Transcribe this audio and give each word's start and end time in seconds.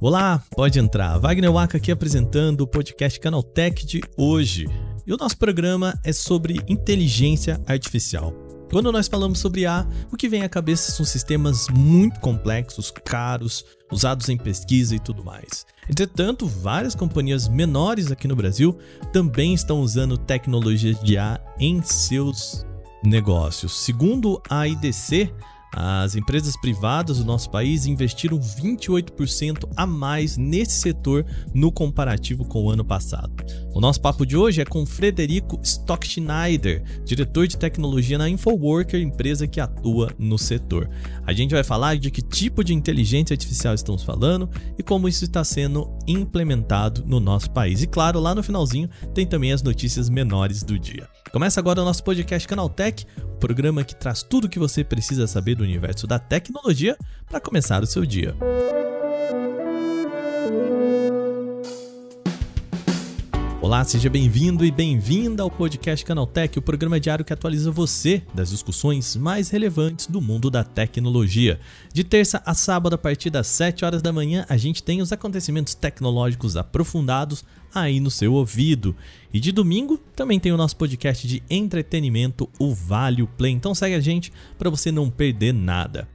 Olá, 0.00 0.40
pode 0.54 0.78
entrar. 0.78 1.18
Wagner 1.18 1.50
Waka 1.50 1.78
aqui 1.78 1.90
apresentando 1.90 2.60
o 2.60 2.66
podcast 2.66 3.18
Canaltech 3.18 3.84
de 3.84 4.00
hoje. 4.16 4.68
E 5.04 5.12
o 5.12 5.16
nosso 5.16 5.36
programa 5.36 5.98
é 6.04 6.12
sobre 6.12 6.60
inteligência 6.68 7.60
artificial. 7.66 8.32
Quando 8.70 8.92
nós 8.92 9.08
falamos 9.08 9.40
sobre 9.40 9.66
A, 9.66 9.86
o 10.12 10.16
que 10.16 10.28
vem 10.28 10.42
à 10.42 10.48
cabeça 10.48 10.92
são 10.92 11.04
sistemas 11.04 11.66
muito 11.68 12.20
complexos, 12.20 12.92
caros, 13.04 13.64
usados 13.90 14.28
em 14.28 14.36
pesquisa 14.36 14.94
e 14.94 15.00
tudo 15.00 15.24
mais. 15.24 15.66
Entretanto, 15.90 16.46
várias 16.46 16.94
companhias 16.94 17.48
menores 17.48 18.12
aqui 18.12 18.28
no 18.28 18.36
Brasil 18.36 18.78
também 19.12 19.54
estão 19.54 19.80
usando 19.80 20.16
tecnologias 20.16 21.00
de 21.00 21.18
A 21.18 21.40
em 21.58 21.82
seus 21.82 22.64
negócios. 23.02 23.84
Segundo 23.84 24.40
a 24.48 24.66
IDC, 24.66 25.32
as 25.78 26.16
empresas 26.16 26.56
privadas 26.56 27.18
do 27.18 27.24
nosso 27.26 27.50
país 27.50 27.84
investiram 27.84 28.38
28% 28.38 29.68
a 29.76 29.86
mais 29.86 30.38
nesse 30.38 30.80
setor 30.80 31.26
no 31.52 31.70
comparativo 31.70 32.46
com 32.46 32.64
o 32.64 32.70
ano 32.70 32.82
passado. 32.82 33.44
O 33.74 33.80
nosso 33.80 34.00
papo 34.00 34.24
de 34.24 34.38
hoje 34.38 34.62
é 34.62 34.64
com 34.64 34.86
Frederico 34.86 35.60
Stockschneider, 35.62 36.82
diretor 37.04 37.46
de 37.46 37.58
tecnologia 37.58 38.16
na 38.16 38.26
Infoworker, 38.26 39.00
empresa 39.00 39.46
que 39.46 39.60
atua 39.60 40.10
no 40.18 40.38
setor. 40.38 40.88
A 41.26 41.32
gente 41.32 41.52
vai 41.52 41.64
falar 41.64 41.96
de 41.96 42.10
que 42.10 42.22
tipo 42.22 42.62
de 42.62 42.72
inteligência 42.72 43.34
artificial 43.34 43.74
estamos 43.74 44.04
falando 44.04 44.48
e 44.78 44.82
como 44.82 45.08
isso 45.08 45.24
está 45.24 45.42
sendo 45.42 45.92
implementado 46.06 47.02
no 47.04 47.18
nosso 47.18 47.50
país. 47.50 47.82
E 47.82 47.86
claro, 47.86 48.20
lá 48.20 48.32
no 48.32 48.44
finalzinho 48.44 48.88
tem 49.12 49.26
também 49.26 49.52
as 49.52 49.62
notícias 49.62 50.08
menores 50.08 50.62
do 50.62 50.78
dia. 50.78 51.08
Começa 51.32 51.58
agora 51.58 51.82
o 51.82 51.84
nosso 51.84 52.04
podcast 52.04 52.46
Canaltech, 52.46 53.04
o 53.22 53.38
programa 53.38 53.82
que 53.82 53.96
traz 53.96 54.22
tudo 54.22 54.44
o 54.44 54.48
que 54.48 54.58
você 54.58 54.84
precisa 54.84 55.26
saber 55.26 55.56
do 55.56 55.64
universo 55.64 56.06
da 56.06 56.18
tecnologia 56.18 56.96
para 57.28 57.40
começar 57.40 57.82
o 57.82 57.86
seu 57.86 58.06
dia. 58.06 58.34
Olá, 63.66 63.82
seja 63.82 64.08
bem-vindo 64.08 64.64
e 64.64 64.70
bem-vinda 64.70 65.42
ao 65.42 65.50
podcast 65.50 66.04
Canaltech, 66.04 66.56
o 66.56 66.62
programa 66.62 67.00
diário 67.00 67.24
que 67.24 67.32
atualiza 67.32 67.68
você 67.68 68.22
das 68.32 68.50
discussões 68.50 69.16
mais 69.16 69.50
relevantes 69.50 70.06
do 70.06 70.20
mundo 70.20 70.48
da 70.48 70.62
tecnologia. 70.62 71.58
De 71.92 72.04
terça 72.04 72.40
a 72.46 72.54
sábado, 72.54 72.94
a 72.94 72.98
partir 72.98 73.28
das 73.28 73.48
7 73.48 73.84
horas 73.84 74.00
da 74.00 74.12
manhã, 74.12 74.46
a 74.48 74.56
gente 74.56 74.84
tem 74.84 75.02
os 75.02 75.10
acontecimentos 75.10 75.74
tecnológicos 75.74 76.56
aprofundados 76.56 77.44
aí 77.74 77.98
no 77.98 78.08
seu 78.08 78.34
ouvido. 78.34 78.94
E 79.34 79.40
de 79.40 79.50
domingo 79.50 79.98
também 80.14 80.38
tem 80.38 80.52
o 80.52 80.56
nosso 80.56 80.76
podcast 80.76 81.26
de 81.26 81.42
entretenimento, 81.50 82.48
o 82.60 82.72
Vale 82.72 83.26
Play. 83.36 83.50
Então 83.50 83.74
segue 83.74 83.96
a 83.96 84.00
gente 84.00 84.32
para 84.56 84.70
você 84.70 84.92
não 84.92 85.10
perder 85.10 85.52
nada. 85.52 86.06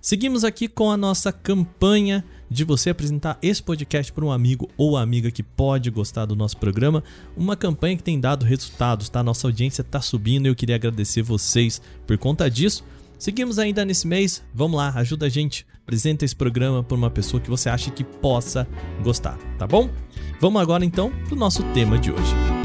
Seguimos 0.00 0.44
aqui 0.44 0.68
com 0.68 0.92
a 0.92 0.96
nossa 0.96 1.32
campanha 1.32 2.24
de 2.50 2.64
você 2.64 2.90
apresentar 2.90 3.38
esse 3.40 3.62
podcast 3.62 4.12
para 4.12 4.24
um 4.24 4.32
amigo 4.32 4.68
ou 4.76 4.96
amiga 4.96 5.30
que 5.30 5.42
pode 5.42 5.88
gostar 5.90 6.26
do 6.26 6.34
nosso 6.34 6.56
programa. 6.56 7.04
Uma 7.36 7.56
campanha 7.56 7.96
que 7.96 8.02
tem 8.02 8.18
dado 8.18 8.44
resultados, 8.44 9.08
tá? 9.08 9.22
Nossa 9.22 9.46
audiência 9.46 9.82
está 9.82 10.00
subindo 10.00 10.46
e 10.46 10.48
eu 10.48 10.56
queria 10.56 10.74
agradecer 10.74 11.22
vocês 11.22 11.80
por 12.06 12.18
conta 12.18 12.50
disso. 12.50 12.84
Seguimos 13.18 13.58
ainda 13.58 13.84
nesse 13.84 14.06
mês, 14.06 14.42
vamos 14.52 14.78
lá, 14.78 14.92
ajuda 14.96 15.26
a 15.26 15.28
gente, 15.28 15.66
apresenta 15.82 16.24
esse 16.24 16.34
programa 16.34 16.82
para 16.82 16.96
uma 16.96 17.10
pessoa 17.10 17.40
que 17.40 17.50
você 17.50 17.68
acha 17.68 17.90
que 17.90 18.02
possa 18.02 18.66
gostar, 19.04 19.36
tá 19.58 19.66
bom? 19.66 19.90
Vamos 20.40 20.60
agora 20.60 20.84
então 20.84 21.12
para 21.26 21.34
o 21.34 21.38
nosso 21.38 21.62
tema 21.74 21.98
de 21.98 22.10
hoje. 22.10 22.59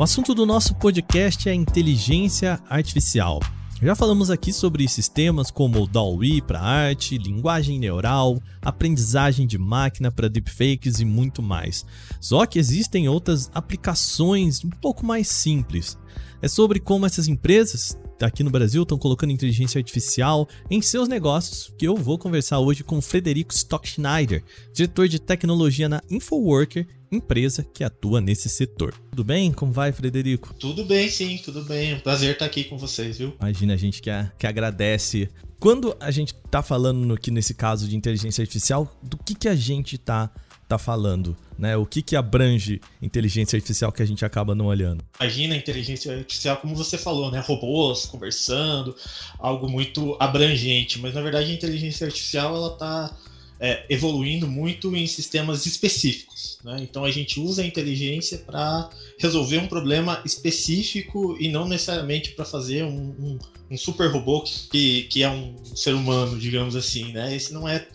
O 0.00 0.02
assunto 0.02 0.34
do 0.34 0.46
nosso 0.46 0.74
podcast 0.76 1.46
é 1.46 1.52
inteligência 1.52 2.58
artificial. 2.70 3.38
Já 3.82 3.94
falamos 3.94 4.30
aqui 4.30 4.50
sobre 4.50 4.88
sistemas 4.88 5.50
como 5.50 5.82
o 5.82 5.86
DALL-E 5.86 6.40
para 6.40 6.58
arte, 6.58 7.18
linguagem 7.18 7.78
neural, 7.78 8.42
aprendizagem 8.62 9.46
de 9.46 9.58
máquina 9.58 10.10
para 10.10 10.26
deepfakes 10.26 11.00
e 11.00 11.04
muito 11.04 11.42
mais. 11.42 11.84
Só 12.18 12.46
que 12.46 12.58
existem 12.58 13.10
outras 13.10 13.50
aplicações 13.52 14.64
um 14.64 14.70
pouco 14.70 15.04
mais 15.04 15.28
simples. 15.28 15.98
É 16.40 16.48
sobre 16.48 16.80
como 16.80 17.04
essas 17.04 17.28
empresas 17.28 17.94
aqui 18.26 18.42
no 18.42 18.50
Brasil 18.50 18.82
estão 18.82 18.98
colocando 18.98 19.32
inteligência 19.32 19.78
artificial 19.78 20.48
em 20.70 20.80
seus 20.82 21.08
negócios, 21.08 21.72
que 21.78 21.86
eu 21.86 21.96
vou 21.96 22.18
conversar 22.18 22.58
hoje 22.58 22.84
com 22.84 23.00
Frederico 23.00 23.54
Stockschneider, 23.54 24.42
diretor 24.72 25.08
de 25.08 25.18
tecnologia 25.18 25.88
na 25.88 26.02
Infoworker, 26.10 26.86
empresa 27.10 27.64
que 27.64 27.82
atua 27.82 28.20
nesse 28.20 28.48
setor. 28.48 28.94
Tudo 29.10 29.24
bem? 29.24 29.52
Como 29.52 29.72
vai, 29.72 29.92
Frederico? 29.92 30.54
Tudo 30.54 30.84
bem, 30.84 31.08
sim, 31.10 31.38
tudo 31.44 31.64
bem. 31.64 31.94
Um 31.94 32.00
prazer 32.00 32.32
estar 32.32 32.46
aqui 32.46 32.64
com 32.64 32.78
vocês, 32.78 33.18
viu? 33.18 33.34
Imagina 33.40 33.74
a 33.74 33.76
gente 33.76 34.00
que, 34.00 34.10
a, 34.10 34.30
que 34.38 34.46
agradece. 34.46 35.28
Quando 35.58 35.96
a 35.98 36.10
gente 36.10 36.34
está 36.34 36.62
falando 36.62 37.12
aqui 37.12 37.30
nesse 37.30 37.54
caso 37.54 37.88
de 37.88 37.96
inteligência 37.96 38.42
artificial, 38.42 38.98
do 39.02 39.18
que, 39.18 39.34
que 39.34 39.48
a 39.48 39.54
gente 39.54 39.96
está 39.96 40.30
tá 40.70 40.78
falando? 40.78 41.36
Né? 41.58 41.76
O 41.76 41.84
que, 41.84 42.00
que 42.00 42.14
abrange 42.14 42.80
inteligência 43.02 43.56
artificial 43.56 43.90
que 43.90 44.02
a 44.02 44.06
gente 44.06 44.24
acaba 44.24 44.54
não 44.54 44.66
olhando? 44.66 45.04
Imagina 45.20 45.54
a 45.54 45.58
inteligência 45.58 46.16
artificial, 46.16 46.56
como 46.58 46.76
você 46.76 46.96
falou, 46.96 47.30
né? 47.30 47.40
Robôs 47.40 48.06
conversando, 48.06 48.94
algo 49.38 49.68
muito 49.68 50.16
abrangente. 50.20 50.98
Mas 51.00 51.14
na 51.14 51.20
verdade 51.20 51.50
a 51.50 51.54
inteligência 51.54 52.06
artificial 52.06 52.54
ela 52.54 52.72
está 52.72 53.16
é, 53.60 53.84
evoluindo 53.90 54.46
muito 54.46 54.96
em 54.96 55.06
sistemas 55.06 55.66
específicos. 55.66 56.58
Né? 56.64 56.78
Então 56.80 57.04
a 57.04 57.10
gente 57.10 57.38
usa 57.38 57.62
a 57.62 57.66
inteligência 57.66 58.38
para 58.38 58.88
resolver 59.18 59.58
um 59.58 59.66
problema 59.66 60.22
específico 60.24 61.36
e 61.38 61.48
não 61.48 61.68
necessariamente 61.68 62.30
para 62.30 62.44
fazer 62.44 62.84
um, 62.84 63.14
um, 63.18 63.38
um, 63.72 63.76
super 63.76 64.10
robô 64.10 64.42
que, 64.42 65.02
que 65.04 65.22
é 65.22 65.28
um 65.28 65.56
ser 65.74 65.94
humano, 65.94 66.38
digamos 66.38 66.74
assim. 66.74 67.12
Né? 67.12 67.36
Esse 67.36 67.52
não 67.52 67.68
é 67.68 67.86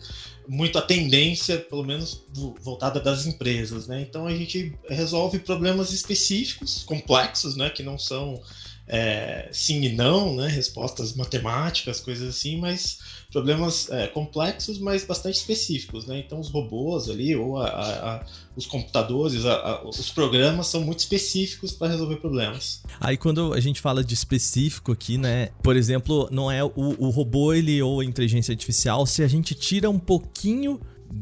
muito 0.48 0.78
a 0.78 0.82
tendência, 0.82 1.58
pelo 1.58 1.84
menos 1.84 2.24
voltada 2.60 3.00
das 3.00 3.26
empresas, 3.26 3.86
né? 3.86 4.00
Então 4.00 4.26
a 4.26 4.34
gente 4.34 4.72
resolve 4.88 5.38
problemas 5.38 5.92
específicos, 5.92 6.84
complexos, 6.84 7.56
né? 7.56 7.70
Que 7.70 7.82
não 7.82 7.98
são 7.98 8.40
é, 8.88 9.48
sim 9.50 9.82
e 9.82 9.92
não, 9.92 10.36
né? 10.36 10.46
Respostas 10.48 11.14
matemáticas, 11.14 12.00
coisas 12.00 12.28
assim, 12.28 12.60
mas 12.60 12.98
problemas 13.32 13.90
é, 13.90 14.06
complexos, 14.06 14.78
mas 14.78 15.04
bastante 15.04 15.34
específicos, 15.34 16.06
né? 16.06 16.18
Então 16.18 16.38
os 16.38 16.48
robôs 16.48 17.10
ali 17.10 17.34
ou 17.34 17.58
a, 17.58 17.66
a, 17.66 18.16
a, 18.16 18.26
os 18.54 18.66
computadores, 18.66 19.42
os 19.84 20.10
programas 20.10 20.68
são 20.68 20.82
muito 20.82 21.00
específicos 21.00 21.72
para 21.72 21.88
resolver 21.88 22.16
problemas. 22.16 22.82
Aí 23.00 23.16
quando 23.16 23.52
a 23.52 23.60
gente 23.60 23.80
fala 23.80 24.04
de 24.04 24.14
específico 24.14 24.92
aqui, 24.92 25.18
né? 25.18 25.50
Por 25.62 25.76
exemplo, 25.76 26.28
não 26.30 26.50
é 26.50 26.62
o, 26.62 26.70
o 26.76 27.10
robô 27.10 27.52
ele 27.52 27.82
ou 27.82 28.00
a 28.00 28.04
inteligência 28.04 28.52
artificial, 28.52 29.04
se 29.04 29.22
a 29.22 29.28
gente 29.28 29.54
tira 29.54 29.90
um 29.90 29.98
pouquinho 29.98 30.80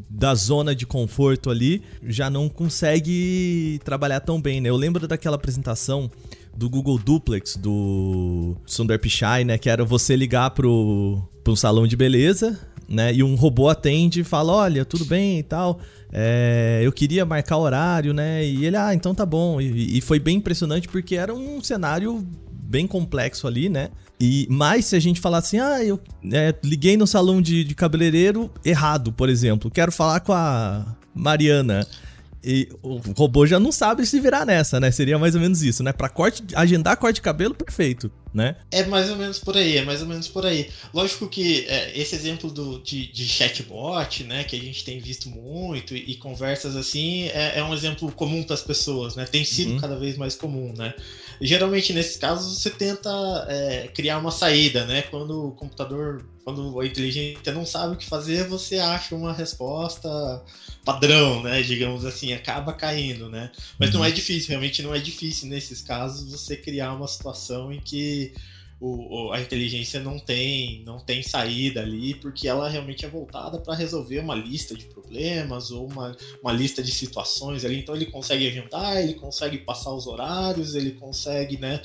da 0.09 0.33
zona 0.35 0.75
de 0.75 0.85
conforto 0.85 1.49
ali, 1.49 1.81
já 2.03 2.29
não 2.29 2.49
consegue 2.49 3.79
trabalhar 3.83 4.19
tão 4.19 4.41
bem, 4.41 4.59
né? 4.61 4.69
Eu 4.69 4.75
lembro 4.75 5.07
daquela 5.07 5.35
apresentação 5.35 6.09
do 6.55 6.69
Google 6.69 6.97
Duplex, 6.97 7.55
do 7.55 8.55
Sundar 8.65 8.99
Pichai, 8.99 9.43
né? 9.43 9.57
Que 9.57 9.69
era 9.69 9.83
você 9.83 10.15
ligar 10.15 10.51
pro, 10.51 11.21
pro 11.43 11.55
salão 11.55 11.85
de 11.85 11.95
beleza, 11.95 12.59
né? 12.87 13.13
E 13.13 13.23
um 13.23 13.35
robô 13.35 13.69
atende 13.69 14.21
e 14.21 14.23
fala, 14.23 14.53
olha, 14.53 14.85
tudo 14.85 15.05
bem 15.05 15.39
e 15.39 15.43
tal. 15.43 15.79
É, 16.11 16.81
eu 16.83 16.91
queria 16.91 17.25
marcar 17.25 17.57
horário, 17.57 18.13
né? 18.13 18.45
E 18.45 18.65
ele, 18.65 18.77
ah, 18.77 18.93
então 18.93 19.13
tá 19.13 19.25
bom. 19.25 19.59
E, 19.59 19.97
e 19.97 20.01
foi 20.01 20.19
bem 20.19 20.37
impressionante 20.37 20.87
porque 20.87 21.15
era 21.15 21.33
um 21.33 21.61
cenário 21.61 22.25
bem 22.51 22.87
complexo 22.87 23.47
ali, 23.47 23.69
né? 23.69 23.89
E 24.19 24.47
mais 24.49 24.85
se 24.85 24.95
a 24.95 24.99
gente 24.99 25.19
falar 25.19 25.39
assim, 25.39 25.59
ah, 25.59 25.83
eu 25.83 25.99
é, 26.31 26.55
liguei 26.63 26.95
no 26.95 27.05
salão 27.05 27.41
de, 27.41 27.63
de 27.63 27.75
cabeleireiro 27.75 28.49
errado, 28.63 29.11
por 29.11 29.27
exemplo, 29.29 29.69
quero 29.69 29.91
falar 29.91 30.21
com 30.21 30.31
a 30.33 30.95
Mariana. 31.13 31.85
E 32.45 32.69
o 32.83 32.97
robô 33.17 33.47
já 33.47 33.59
não 33.59 33.71
sabe 33.71 34.05
se 34.05 34.19
virar 34.19 34.45
nessa, 34.45 34.79
né? 34.79 34.91
Seria 34.91 35.17
mais 35.17 35.33
ou 35.33 35.41
menos 35.41 35.63
isso, 35.63 35.81
né? 35.81 35.91
Pra 35.91 36.07
corte, 36.07 36.43
agendar 36.53 36.95
corte 36.95 37.15
de 37.15 37.21
cabelo, 37.23 37.55
perfeito, 37.55 38.11
né? 38.35 38.57
É 38.69 38.83
mais 38.83 39.09
ou 39.09 39.15
menos 39.15 39.39
por 39.39 39.55
aí, 39.55 39.77
é 39.77 39.81
mais 39.81 40.01
ou 40.01 40.07
menos 40.07 40.27
por 40.27 40.45
aí. 40.45 40.69
Lógico 40.93 41.25
que 41.29 41.65
é, 41.69 41.97
esse 41.97 42.13
exemplo 42.13 42.51
do, 42.51 42.79
de, 42.81 43.09
de, 43.09 43.25
chatbot, 43.25 44.25
né, 44.25 44.43
que 44.43 44.57
a 44.57 44.59
gente 44.59 44.83
tem 44.83 44.99
visto 44.99 45.29
muito, 45.29 45.95
e, 45.95 46.11
e 46.11 46.15
conversas 46.17 46.75
assim, 46.75 47.29
é, 47.29 47.59
é, 47.59 47.63
um 47.63 47.73
exemplo 47.73 48.11
comum 48.11 48.43
para 48.43 48.53
as 48.53 48.61
pessoas, 48.61 49.15
né? 49.15 49.25
Tem 49.25 49.45
sido 49.45 49.71
uhum. 49.71 49.79
cada 49.79 49.95
vez 49.95 50.17
mais 50.17 50.35
comum, 50.35 50.73
né? 50.77 50.93
E, 51.39 51.47
geralmente, 51.47 51.93
nesses 51.93 52.17
casos, 52.17 52.59
você 52.59 52.69
tenta 52.69 53.09
é, 53.47 53.87
criar 53.93 54.17
uma 54.17 54.31
saída, 54.31 54.85
né? 54.85 55.03
Quando 55.03 55.47
o 55.47 55.51
computador, 55.51 56.25
quando 56.43 56.77
a 56.79 56.85
inteligência 56.85 57.53
não 57.53 57.65
sabe 57.65 57.95
o 57.95 57.97
que 57.97 58.05
fazer, 58.05 58.47
você 58.47 58.79
acha 58.79 59.15
uma 59.15 59.31
resposta 59.31 60.09
padrão, 60.83 61.41
né? 61.41 61.61
Digamos 61.61 62.05
assim, 62.05 62.33
acaba 62.33 62.73
caindo, 62.73 63.29
né? 63.29 63.51
Mas 63.79 63.89
uhum. 63.89 63.99
não 63.99 64.05
é 64.05 64.11
difícil, 64.11 64.49
realmente 64.49 64.81
não 64.83 64.93
é 64.93 64.99
difícil 64.99 65.49
nesses 65.49 65.81
casos 65.81 66.29
você 66.29 66.55
criar 66.55 66.93
uma 66.93 67.07
situação 67.07 67.71
em 67.71 67.79
que 67.79 68.24
o, 68.79 69.31
a 69.31 69.39
inteligência 69.39 70.01
não 70.01 70.19
tem, 70.19 70.83
não 70.83 70.99
tem 70.99 71.23
saída 71.23 71.81
ali, 71.81 72.13
porque 72.15 72.47
ela 72.47 72.67
realmente 72.67 73.05
é 73.05 73.09
voltada 73.09 73.57
para 73.59 73.73
resolver 73.73 74.19
uma 74.19 74.35
lista 74.35 74.75
de 74.75 74.85
problemas 74.85 75.71
ou 75.71 75.87
uma, 75.89 76.15
uma 76.41 76.51
lista 76.51 76.83
de 76.83 76.91
situações 76.91 77.63
ali. 77.63 77.79
Então 77.79 77.95
ele 77.95 78.07
consegue 78.07 78.47
agendar, 78.47 78.97
ele 78.97 79.13
consegue 79.13 79.59
passar 79.59 79.93
os 79.93 80.07
horários, 80.07 80.75
ele 80.75 80.91
consegue, 80.91 81.57
né, 81.57 81.81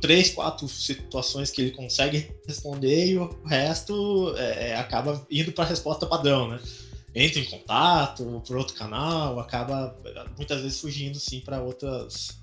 três, 0.00 0.30
quatro 0.30 0.68
situações 0.68 1.50
que 1.50 1.60
ele 1.60 1.70
consegue 1.72 2.30
responder 2.46 3.06
e 3.06 3.18
o 3.18 3.28
resto 3.44 4.34
é, 4.36 4.70
é 4.70 4.76
acaba 4.76 5.26
indo 5.30 5.50
para 5.52 5.64
a 5.64 5.68
resposta 5.68 6.06
padrão, 6.06 6.48
né? 6.48 6.60
Entra 7.12 7.40
em 7.40 7.44
contato 7.44 8.40
por 8.46 8.56
outro 8.56 8.74
canal, 8.76 9.40
acaba 9.40 9.98
muitas 10.36 10.62
vezes 10.62 10.80
fugindo 10.80 11.18
sim 11.18 11.40
para 11.40 11.60
outras 11.60 12.39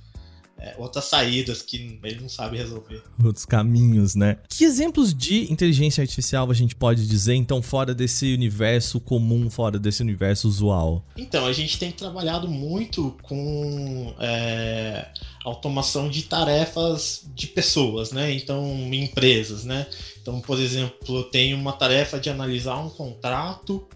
é, 0.59 0.75
outras 0.77 1.05
saídas 1.05 1.61
que 1.61 1.99
ele 2.03 2.21
não 2.21 2.29
sabe 2.29 2.57
resolver. 2.57 3.03
Outros 3.23 3.45
caminhos, 3.45 4.15
né? 4.15 4.37
Que 4.49 4.63
exemplos 4.63 5.13
de 5.13 5.51
inteligência 5.51 6.01
artificial 6.01 6.49
a 6.49 6.53
gente 6.53 6.75
pode 6.75 7.07
dizer, 7.07 7.35
então, 7.35 7.61
fora 7.61 7.93
desse 7.93 8.33
universo 8.33 8.99
comum, 8.99 9.49
fora 9.49 9.77
desse 9.77 10.01
universo 10.01 10.47
usual? 10.47 11.05
Então, 11.15 11.45
a 11.45 11.53
gente 11.53 11.77
tem 11.77 11.91
trabalhado 11.91 12.47
muito 12.47 13.15
com 13.21 14.13
é, 14.19 15.07
automação 15.43 16.09
de 16.09 16.23
tarefas 16.23 17.25
de 17.35 17.47
pessoas, 17.47 18.11
né? 18.11 18.33
Então, 18.33 18.65
empresas, 18.93 19.63
né? 19.63 19.85
Então, 20.21 20.41
por 20.41 20.59
exemplo, 20.59 21.17
eu 21.17 21.23
tenho 21.23 21.57
uma 21.57 21.73
tarefa 21.73 22.19
de 22.19 22.29
analisar 22.29 22.77
um 22.79 22.89
contrato 22.89 23.87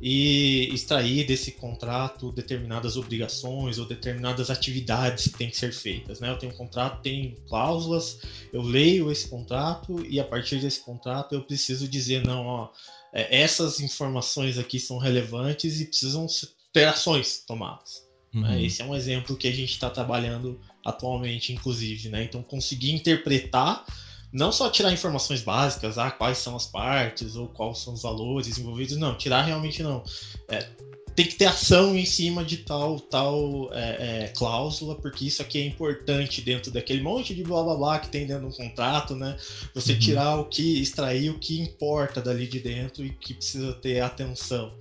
e 0.00 0.70
extrair 0.72 1.26
desse 1.26 1.52
contrato 1.52 2.32
determinadas 2.32 2.96
obrigações 2.96 3.78
ou 3.78 3.84
determinadas 3.84 4.48
atividades 4.48 5.28
que 5.28 5.38
têm 5.38 5.50
que 5.50 5.56
ser 5.56 5.72
feitas. 5.72 6.20
Né? 6.20 6.30
Eu 6.30 6.38
tenho 6.38 6.52
um 6.52 6.56
contrato, 6.56 7.02
tem 7.02 7.36
cláusulas, 7.48 8.20
eu 8.52 8.62
leio 8.62 9.12
esse 9.12 9.28
contrato 9.28 10.04
e 10.08 10.18
a 10.18 10.24
partir 10.24 10.58
desse 10.58 10.80
contrato 10.80 11.34
eu 11.34 11.42
preciso 11.42 11.86
dizer, 11.86 12.26
não, 12.26 12.46
ó, 12.46 12.68
é, 13.12 13.42
essas 13.42 13.80
informações 13.80 14.56
aqui 14.58 14.80
são 14.80 14.96
relevantes 14.96 15.80
e 15.80 15.86
precisam 15.86 16.26
ter 16.72 16.84
ações 16.84 17.44
tomadas. 17.46 18.02
Né? 18.32 18.40
Uhum. 18.40 18.48
Né? 18.48 18.64
Esse 18.64 18.80
é 18.80 18.84
um 18.84 18.94
exemplo 18.94 19.36
que 19.36 19.48
a 19.48 19.52
gente 19.52 19.72
está 19.72 19.90
trabalhando 19.90 20.58
atualmente, 20.84 21.52
inclusive. 21.52 22.08
Né? 22.08 22.24
Então, 22.24 22.42
conseguir 22.42 22.92
interpretar 22.92 23.84
não 24.32 24.52
só 24.52 24.70
tirar 24.70 24.92
informações 24.92 25.42
básicas, 25.42 25.98
ah, 25.98 26.10
quais 26.10 26.38
são 26.38 26.56
as 26.56 26.66
partes 26.66 27.36
ou 27.36 27.48
quais 27.48 27.78
são 27.78 27.94
os 27.94 28.02
valores 28.02 28.58
envolvidos, 28.58 28.96
não, 28.96 29.16
tirar 29.16 29.42
realmente 29.42 29.82
não. 29.82 30.04
É, 30.48 30.66
tem 31.14 31.26
que 31.26 31.34
ter 31.34 31.46
ação 31.46 31.96
em 31.96 32.04
cima 32.04 32.44
de 32.44 32.58
tal 32.58 32.98
tal 33.00 33.68
é, 33.72 34.24
é, 34.24 34.32
cláusula, 34.34 34.94
porque 34.94 35.26
isso 35.26 35.42
aqui 35.42 35.58
é 35.58 35.66
importante 35.66 36.40
dentro 36.40 36.70
daquele 36.70 37.02
monte 37.02 37.34
de 37.34 37.42
blá 37.42 37.62
blá 37.62 37.74
blá 37.74 37.98
que 37.98 38.08
tem 38.08 38.26
dentro 38.26 38.48
do 38.48 38.56
contrato, 38.56 39.16
né? 39.16 39.36
Você 39.74 39.92
uhum. 39.92 39.98
tirar 39.98 40.36
o 40.36 40.44
que, 40.44 40.80
extrair 40.80 41.30
o 41.30 41.38
que 41.38 41.60
importa 41.60 42.20
dali 42.22 42.46
de 42.46 42.60
dentro 42.60 43.04
e 43.04 43.10
que 43.10 43.34
precisa 43.34 43.72
ter 43.74 44.00
atenção. 44.00 44.72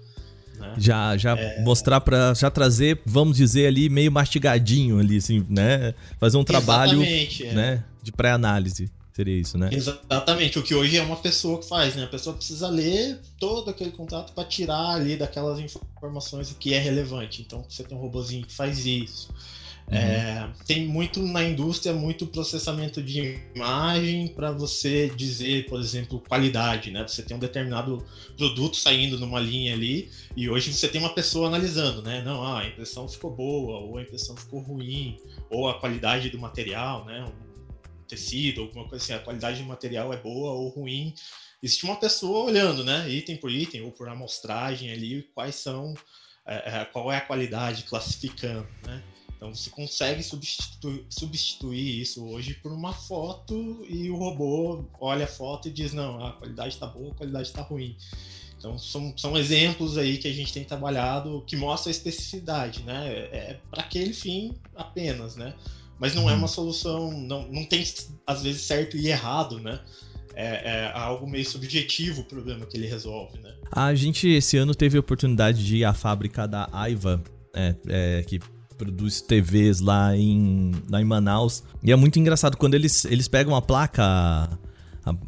Né? 0.58 0.74
Já, 0.78 1.18
já 1.18 1.36
é... 1.36 1.62
mostrar 1.62 2.00
para 2.02 2.34
já 2.34 2.52
trazer, 2.52 3.02
vamos 3.06 3.38
dizer 3.38 3.68
ali 3.68 3.90
meio 3.90 4.12
mastigadinho 4.12 5.00
ali, 5.00 5.18
assim, 5.18 5.46
né? 5.50 5.94
Fazer 6.20 6.38
um 6.38 6.44
trabalho, 6.44 7.02
é. 7.02 7.54
né? 7.54 7.84
De 8.04 8.12
pré-análise. 8.12 8.90
Seria 9.20 9.36
isso, 9.36 9.58
né? 9.58 9.70
Exatamente. 9.74 10.58
O 10.58 10.64
que 10.64 10.74
hoje 10.74 10.96
é 10.96 11.02
uma 11.02 11.18
pessoa 11.18 11.60
que 11.60 11.68
faz, 11.68 11.94
né? 11.94 12.06
A 12.06 12.08
pessoa 12.08 12.34
precisa 12.34 12.70
ler 12.70 13.20
todo 13.38 13.70
aquele 13.70 13.92
contrato 13.92 14.32
para 14.32 14.46
tirar 14.46 14.92
ali 14.92 15.18
daquelas 15.18 15.60
informações 15.60 16.52
o 16.52 16.56
que 16.56 16.74
é 16.74 16.80
relevante. 16.80 17.42
Então 17.42 17.62
você 17.68 17.84
tem 17.84 17.98
um 17.98 18.00
robozinho 18.00 18.46
que 18.46 18.54
faz 18.54 18.86
isso. 18.86 19.28
Uhum. 19.90 19.98
É, 19.98 20.50
tem 20.66 20.88
muito 20.88 21.22
na 21.22 21.44
indústria, 21.44 21.94
muito 21.94 22.28
processamento 22.28 23.04
de 23.04 23.42
imagem 23.54 24.30
para 24.30 24.54
você 24.54 25.12
dizer, 25.14 25.66
por 25.66 25.82
exemplo, 25.82 26.24
qualidade, 26.26 26.90
né? 26.90 27.06
Você 27.06 27.22
tem 27.22 27.36
um 27.36 27.42
determinado 27.42 28.02
produto 28.38 28.78
saindo 28.78 29.20
numa 29.20 29.42
linha 29.42 29.74
ali 29.74 30.10
e 30.34 30.50
hoje 30.50 30.72
você 30.72 30.88
tem 30.88 31.02
uma 31.02 31.14
pessoa 31.14 31.50
analisando, 31.50 32.02
né? 32.02 32.22
Não, 32.24 32.42
ah, 32.42 32.62
a 32.62 32.68
impressão 32.68 33.06
ficou 33.06 33.36
boa, 33.36 33.80
ou 33.80 33.98
a 33.98 34.02
impressão 34.02 34.38
ficou 34.38 34.62
ruim, 34.62 35.18
ou 35.50 35.68
a 35.68 35.78
qualidade 35.78 36.30
do 36.30 36.40
material, 36.40 37.04
né? 37.04 37.26
Tecido, 38.10 38.62
alguma 38.62 38.88
coisa 38.88 39.04
assim, 39.04 39.14
a 39.14 39.20
qualidade 39.20 39.62
do 39.62 39.68
material 39.68 40.12
é 40.12 40.18
boa 40.18 40.52
ou 40.52 40.68
ruim. 40.70 41.14
Existe 41.62 41.86
uma 41.86 41.96
pessoa 41.96 42.46
olhando, 42.46 42.84
né, 42.84 43.10
item 43.10 43.38
por 43.38 43.52
item 43.52 43.82
ou 43.82 43.92
por 43.92 44.10
amostragem 44.10 44.92
ali, 44.92 45.24
quais 45.34 45.56
são, 45.56 45.94
é, 46.46 46.82
é, 46.82 46.86
qual 46.86 47.12
é 47.12 47.18
a 47.18 47.22
qualidade, 47.22 47.84
classificando, 47.84 48.68
né. 48.86 49.04
Então 49.40 49.56
você 49.56 49.70
consegue 49.70 50.22
substituir, 50.22 51.06
substituir 51.10 52.02
isso 52.02 52.26
hoje 52.28 52.56
por 52.56 52.74
uma 52.74 52.92
foto 52.92 53.86
e 53.88 54.10
o 54.10 54.18
robô 54.18 54.84
olha 55.00 55.24
a 55.24 55.30
foto 55.30 55.70
e 55.70 55.72
diz, 55.72 55.94
não, 55.94 56.22
a 56.22 56.34
qualidade 56.34 56.74
está 56.74 56.86
boa, 56.86 57.14
a 57.14 57.16
qualidade 57.16 57.48
está 57.48 57.62
ruim. 57.62 57.96
Então 58.58 58.78
são, 58.78 59.18
são 59.18 59.38
exemplos 59.38 59.98
aí 59.98 60.18
que 60.18 60.28
a 60.28 60.34
gente 60.34 60.52
tem 60.52 60.66
trabalhado 60.66 61.42
que 61.48 61.56
mostra 61.56 61.90
a 61.90 61.92
especificidade, 61.92 62.84
né? 62.84 63.08
É, 63.08 63.38
é 63.38 63.60
para 63.72 63.82
aquele 63.82 64.12
fim 64.12 64.54
apenas, 64.76 65.38
né? 65.38 65.56
Mas 66.00 66.16
não 66.16 66.30
é 66.30 66.34
uma 66.34 66.44
uhum. 66.44 66.48
solução, 66.48 67.12
não, 67.12 67.48
não 67.52 67.66
tem 67.66 67.84
às 68.26 68.42
vezes 68.42 68.62
certo 68.62 68.96
e 68.98 69.08
errado, 69.08 69.60
né? 69.60 69.80
É, 70.34 70.86
é 70.86 70.92
algo 70.94 71.30
meio 71.30 71.46
subjetivo 71.46 72.22
o 72.22 72.24
problema 72.24 72.66
que 72.66 72.78
ele 72.78 72.88
resolve, 72.88 73.38
né? 73.40 73.54
A 73.72 73.94
gente 73.94 74.28
esse 74.28 74.56
ano 74.58 74.74
teve 74.74 74.96
a 74.96 75.00
oportunidade 75.02 75.66
de 75.66 75.78
ir 75.78 75.86
à 75.86 75.94
fábrica 75.94 76.48
da 76.48 76.70
Aiva, 76.72 77.22
é, 77.54 77.76
é, 77.88 78.24
que 78.24 78.40
produz 78.78 79.20
TVs 79.20 79.82
lá 79.82 80.16
em, 80.16 80.72
lá 80.90 81.02
em 81.02 81.04
Manaus. 81.04 81.64
E 81.84 81.92
é 81.92 81.96
muito 81.98 82.18
engraçado 82.18 82.56
quando 82.56 82.76
eles, 82.76 83.04
eles 83.04 83.28
pegam 83.28 83.54
a 83.54 83.62
placa, 83.62 84.04
a, 84.04 84.50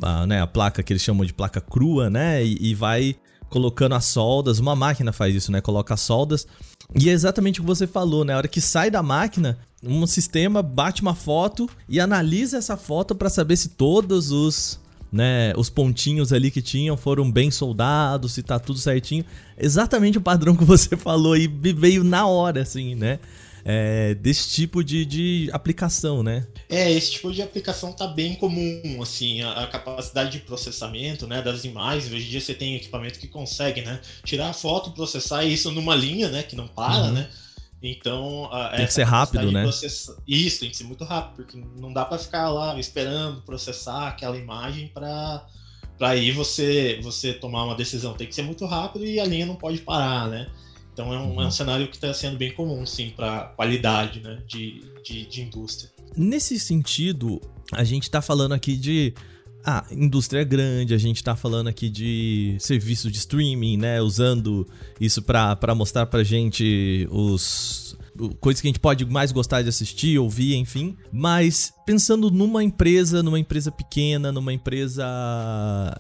a, 0.02 0.26
né, 0.26 0.42
a 0.42 0.48
placa 0.48 0.82
que 0.82 0.94
eles 0.94 1.02
chamam 1.02 1.26
de 1.26 1.34
placa 1.34 1.60
crua, 1.60 2.10
né? 2.10 2.44
E, 2.44 2.70
e 2.70 2.74
vai 2.74 3.18
colocando 3.52 3.94
as 3.94 4.06
soldas. 4.06 4.58
Uma 4.58 4.76
máquina 4.76 5.12
faz 5.12 5.36
isso, 5.36 5.52
né? 5.52 5.62
Coloca 5.62 5.94
as 5.94 6.02
soldas. 6.02 6.48
E 6.96 7.10
é 7.10 7.12
exatamente 7.12 7.60
o 7.60 7.64
que 7.64 7.68
você 7.68 7.86
falou, 7.86 8.26
né? 8.26 8.34
A 8.34 8.38
hora 8.38 8.48
que 8.48 8.62
sai 8.62 8.90
da 8.90 9.04
máquina, 9.04 9.60
um 9.84 10.08
sistema 10.08 10.64
bate 10.64 11.02
uma 11.02 11.14
foto 11.14 11.70
e 11.88 12.00
analisa 12.00 12.58
essa 12.58 12.76
foto 12.76 13.14
para 13.14 13.30
saber 13.30 13.58
se 13.58 13.70
todos 13.70 14.32
os 14.32 14.80
né, 15.12 15.52
os 15.58 15.70
pontinhos 15.70 16.32
ali 16.32 16.50
que 16.50 16.62
tinham 16.62 16.96
foram 16.96 17.30
bem 17.30 17.52
soldados, 17.52 18.32
se 18.32 18.42
tá 18.42 18.58
tudo 18.58 18.80
certinho. 18.80 19.26
Exatamente 19.58 20.18
o 20.18 20.22
padrão 20.22 20.56
que 20.56 20.64
você 20.64 20.96
falou 20.96 21.36
e 21.36 21.48
veio 21.48 22.04
na 22.04 22.26
hora, 22.26 22.62
assim, 22.62 22.96
né? 22.96 23.20
É, 23.64 24.16
desse 24.16 24.50
tipo 24.50 24.84
de, 24.84 25.06
de 25.06 25.50
aplicação, 25.54 26.24
né? 26.24 26.48
É, 26.70 26.92
esse 26.92 27.12
tipo 27.12 27.32
de 27.32 27.42
aplicação 27.42 27.94
tá 27.94 28.08
bem 28.08 28.36
comum, 28.36 29.00
assim, 29.02 29.42
a, 29.42 29.64
a, 29.64 29.68
capacidade 29.68 30.32
de 30.32 30.40
processamento, 30.40 31.28
né, 31.28 31.42
das 31.42 31.64
imagens. 31.64 32.12
Hoje 32.12 32.26
em 32.26 32.30
dia 32.30 32.42
você 32.42 32.54
tem 32.54 32.76
equipamento 32.76 33.20
que 33.20 33.28
consegue, 33.28 33.82
né, 33.82 34.00
tirar 34.24 34.50
a 34.50 34.54
foto, 34.54 34.92
processar 34.92 35.44
isso 35.44 35.72
numa 35.72 35.96
linha, 35.96 36.30
né, 36.30 36.44
que 36.44 36.56
não 36.56 36.68
para, 36.68 37.06
uhum. 37.06 37.12
né? 37.14 37.30
Então, 37.84 38.48
tem 38.76 38.86
que 38.86 38.94
ser 38.94 39.04
rápido, 39.04 39.52
né? 39.52 39.68
Isso, 40.28 40.60
tem 40.60 40.70
que 40.70 40.78
ser 40.78 40.84
muito 40.84 41.04
rápido, 41.04 41.38
porque 41.38 41.58
não 41.80 41.92
dá 41.92 42.06
para 42.06 42.20
ficar 42.20 42.48
lá 42.50 42.80
esperando 42.80 43.42
processar 43.42 44.08
aquela 44.08 44.38
imagem 44.38 44.88
para 44.88 45.48
para 45.98 46.10
aí 46.10 46.32
você 46.32 47.00
você 47.02 47.34
tomar 47.34 47.64
uma 47.64 47.76
decisão. 47.76 48.14
Tem 48.14 48.28
que 48.28 48.36
ser 48.36 48.44
muito 48.44 48.66
rápido 48.66 49.06
e 49.06 49.20
a 49.20 49.26
linha 49.26 49.48
não 49.48 49.56
pode 49.56 49.80
parar, 49.80 50.28
né? 50.28 50.48
Então 50.94 51.14
é 51.14 51.18
um, 51.18 51.34
uhum. 51.34 51.42
é 51.42 51.48
um 51.48 51.52
cenário 51.52 51.88
que 51.88 51.96
está 51.96 52.14
sendo 52.14 52.38
bem 52.38 52.52
comum, 52.54 52.86
sim, 52.86 53.12
para 53.16 53.46
qualidade, 53.56 54.20
né, 54.20 54.42
de, 54.48 54.84
de, 55.04 55.26
de 55.26 55.42
indústria. 55.42 55.90
Nesse 56.16 56.60
sentido, 56.60 57.40
a 57.72 57.84
gente 57.84 58.04
está 58.04 58.22
falando 58.22 58.54
aqui 58.54 58.76
de 58.76 59.14
ah, 59.64 59.86
indústria 59.92 60.44
grande, 60.44 60.94
a 60.94 60.98
gente 60.98 61.24
tá 61.24 61.36
falando 61.36 61.68
aqui 61.68 61.90
de 61.90 62.56
serviços 62.60 63.12
de 63.12 63.20
streaming, 63.20 63.78
né? 63.78 64.02
Usando 64.02 64.68
isso 65.00 65.22
para 65.22 65.76
mostrar 65.76 66.08
pra 66.08 66.24
gente 66.24 67.08
os 67.12 67.96
coisas 68.40 68.62
que 68.62 68.68
a 68.68 68.70
gente 68.70 68.80
pode 68.80 69.06
mais 69.06 69.32
gostar 69.32 69.62
de 69.62 69.70
assistir, 69.70 70.18
ouvir, 70.20 70.56
enfim. 70.56 70.98
Mas 71.12 71.72
pensando 71.86 72.30
numa 72.30 72.64
empresa, 72.64 73.24
numa 73.24 73.40
empresa 73.40 73.72
pequena, 73.72 74.32
numa 74.32 74.52
empresa, 74.52 75.06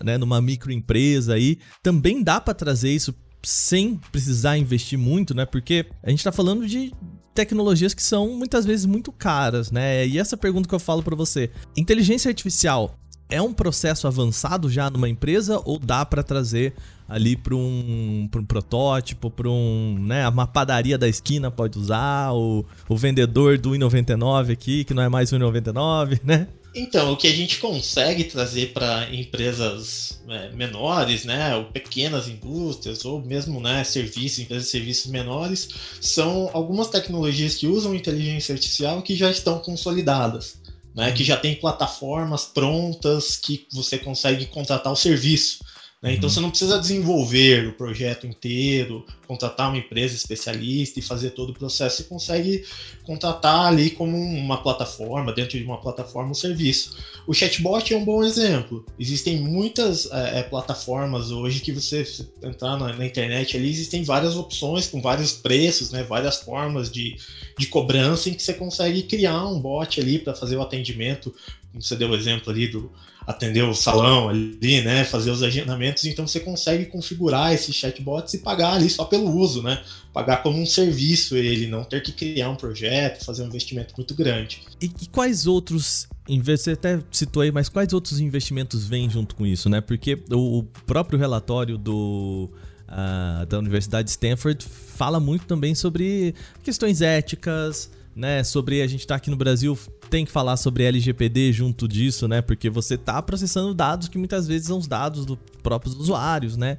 né, 0.03 0.17
numa 0.17 0.41
microempresa 0.41 1.35
aí, 1.35 1.57
também 1.81 2.23
dá 2.23 2.41
para 2.41 2.53
trazer 2.53 2.91
isso 2.91 3.13
sem 3.43 3.99
precisar 4.11 4.57
investir 4.57 4.97
muito, 4.97 5.33
né? 5.33 5.45
Porque 5.45 5.85
a 6.03 6.09
gente 6.09 6.23
tá 6.23 6.31
falando 6.31 6.67
de 6.67 6.93
tecnologias 7.33 7.93
que 7.93 8.03
são 8.03 8.29
muitas 8.35 8.65
vezes 8.65 8.85
muito 8.85 9.11
caras, 9.11 9.71
né? 9.71 10.05
E 10.07 10.17
essa 10.17 10.37
pergunta 10.37 10.67
que 10.67 10.75
eu 10.75 10.79
falo 10.79 11.01
para 11.01 11.15
você, 11.15 11.49
inteligência 11.75 12.29
artificial 12.29 12.97
é 13.29 13.41
um 13.41 13.53
processo 13.53 14.07
avançado 14.07 14.69
já 14.69 14.89
numa 14.89 15.07
empresa 15.07 15.61
ou 15.63 15.79
dá 15.79 16.05
para 16.05 16.21
trazer 16.21 16.73
ali 17.07 17.35
para 17.35 17.55
um, 17.55 18.29
um 18.33 18.45
protótipo, 18.45 19.29
para 19.29 19.49
um, 19.49 19.97
né, 19.99 20.27
uma 20.27 20.45
padaria 20.45 20.97
da 20.97 21.07
esquina 21.07 21.49
pode 21.49 21.79
usar, 21.79 22.33
o, 22.33 22.65
o 22.87 22.97
vendedor 22.97 23.57
do 23.57 23.71
1,99 23.71 24.51
aqui, 24.51 24.83
que 24.83 24.93
não 24.93 25.01
é 25.01 25.09
mais 25.09 25.31
1,99, 25.31 26.19
né? 26.23 26.47
Então, 26.73 27.11
o 27.11 27.17
que 27.17 27.27
a 27.27 27.33
gente 27.33 27.59
consegue 27.59 28.23
trazer 28.23 28.71
para 28.71 29.13
empresas 29.13 30.21
é, 30.29 30.49
menores, 30.51 31.25
né, 31.25 31.53
ou 31.55 31.65
pequenas 31.65 32.29
indústrias, 32.29 33.03
ou 33.03 33.21
mesmo 33.21 33.59
né, 33.59 33.83
serviços, 33.83 34.39
empresas 34.39 34.65
de 34.65 34.71
serviços 34.71 35.11
menores, 35.11 35.67
são 35.99 36.49
algumas 36.53 36.87
tecnologias 36.87 37.55
que 37.55 37.67
usam 37.67 37.93
inteligência 37.93 38.53
artificial 38.53 39.01
que 39.01 39.15
já 39.15 39.29
estão 39.29 39.59
consolidadas. 39.59 40.61
né, 40.93 41.11
que 41.13 41.23
já 41.23 41.37
tem 41.37 41.55
plataformas 41.55 42.43
prontas 42.45 43.37
que 43.37 43.65
você 43.71 43.97
consegue 43.97 44.45
contratar 44.47 44.91
o 44.91 44.95
serviço. 44.95 45.63
Né? 46.01 46.13
Então 46.13 46.27
uhum. 46.27 46.33
você 46.33 46.39
não 46.39 46.49
precisa 46.49 46.79
desenvolver 46.79 47.67
o 47.67 47.73
projeto 47.73 48.25
inteiro, 48.25 49.05
contratar 49.27 49.69
uma 49.69 49.77
empresa 49.77 50.15
especialista 50.15 50.99
e 50.99 51.01
fazer 51.01 51.29
todo 51.31 51.51
o 51.51 51.53
processo. 51.53 51.97
Você 51.97 52.03
consegue 52.05 52.65
contratar 53.03 53.67
ali 53.67 53.91
como 53.91 54.17
uma 54.17 54.63
plataforma, 54.63 55.31
dentro 55.31 55.59
de 55.59 55.63
uma 55.63 55.79
plataforma, 55.79 56.31
um 56.31 56.33
serviço. 56.33 56.97
O 57.27 57.33
chatbot 57.33 57.93
é 57.93 57.97
um 57.97 58.03
bom 58.03 58.23
exemplo. 58.23 58.83
Existem 58.99 59.39
muitas 59.39 60.09
é, 60.11 60.41
plataformas 60.41 61.29
hoje 61.29 61.59
que 61.59 61.71
você 61.71 62.03
entrar 62.41 62.77
na, 62.77 62.93
na, 62.93 63.05
internet 63.05 63.55
ali, 63.55 63.69
existem 63.69 64.03
várias 64.03 64.35
opções 64.35 64.87
com 64.87 64.99
vários 65.01 65.33
preços, 65.33 65.91
né? 65.91 66.01
várias 66.01 66.37
formas 66.37 66.91
de, 66.91 67.15
de 67.59 67.67
cobrança 67.67 68.27
em 68.27 68.33
que 68.33 68.41
você 68.41 68.53
consegue 68.53 69.03
criar 69.03 69.45
um 69.45 69.59
bot 69.59 70.01
ali 70.01 70.17
para 70.17 70.33
fazer 70.33 70.55
o 70.55 70.61
atendimento. 70.63 71.33
Como 71.71 71.81
você 71.81 71.95
deu 71.95 72.09
o 72.09 72.15
exemplo 72.15 72.51
ali 72.51 72.67
do 72.67 72.91
atender 73.25 73.63
o 73.63 73.73
salão 73.73 74.29
ali, 74.29 74.81
né, 74.81 75.03
fazer 75.03 75.31
os 75.31 75.43
agendamentos, 75.43 76.05
então 76.05 76.27
você 76.27 76.39
consegue 76.39 76.85
configurar 76.85 77.53
esses 77.53 77.75
chatbots 77.75 78.33
e 78.33 78.39
pagar 78.39 78.73
ali 78.73 78.89
só 78.89 79.05
pelo 79.05 79.31
uso, 79.31 79.61
né? 79.61 79.81
Pagar 80.11 80.43
como 80.43 80.59
um 80.59 80.65
serviço 80.65 81.37
ele, 81.37 81.67
não 81.67 81.83
ter 81.83 82.01
que 82.01 82.11
criar 82.11 82.49
um 82.49 82.55
projeto, 82.55 83.23
fazer 83.23 83.43
um 83.43 83.47
investimento 83.47 83.93
muito 83.95 84.13
grande. 84.13 84.61
E, 84.81 84.85
e 84.85 85.07
quais 85.07 85.47
outros 85.47 86.07
você 86.43 86.71
até 86.71 86.99
citou 87.11 87.41
aí, 87.41 87.51
mas 87.51 87.67
quais 87.67 87.91
outros 87.93 88.19
investimentos 88.19 88.85
vêm 88.85 89.09
junto 89.09 89.35
com 89.35 89.45
isso, 89.45 89.69
né? 89.69 89.81
Porque 89.81 90.17
o 90.31 90.63
próprio 90.85 91.19
relatório 91.19 91.77
do 91.77 92.49
uh, 92.87 93.45
da 93.45 93.59
Universidade 93.59 94.05
de 94.05 94.11
Stanford 94.11 94.65
fala 94.65 95.19
muito 95.19 95.45
também 95.45 95.73
sobre 95.73 96.35
questões 96.63 97.01
éticas, 97.01 97.89
né? 98.15 98.43
Sobre 98.43 98.81
a 98.81 98.87
gente 98.87 99.01
estar 99.01 99.15
tá 99.15 99.17
aqui 99.17 99.29
no 99.29 99.35
Brasil 99.37 99.77
tem 100.11 100.25
que 100.25 100.31
falar 100.31 100.57
sobre 100.57 100.83
LGPD 100.83 101.53
junto 101.53 101.87
disso, 101.87 102.27
né? 102.27 102.41
Porque 102.41 102.69
você 102.69 102.95
está 102.95 103.21
processando 103.21 103.73
dados 103.73 104.09
que 104.09 104.17
muitas 104.17 104.45
vezes 104.45 104.67
são 104.67 104.77
os 104.77 104.85
dados 104.85 105.25
dos 105.25 105.37
próprios 105.63 105.95
usuários, 105.95 106.57
né? 106.57 106.77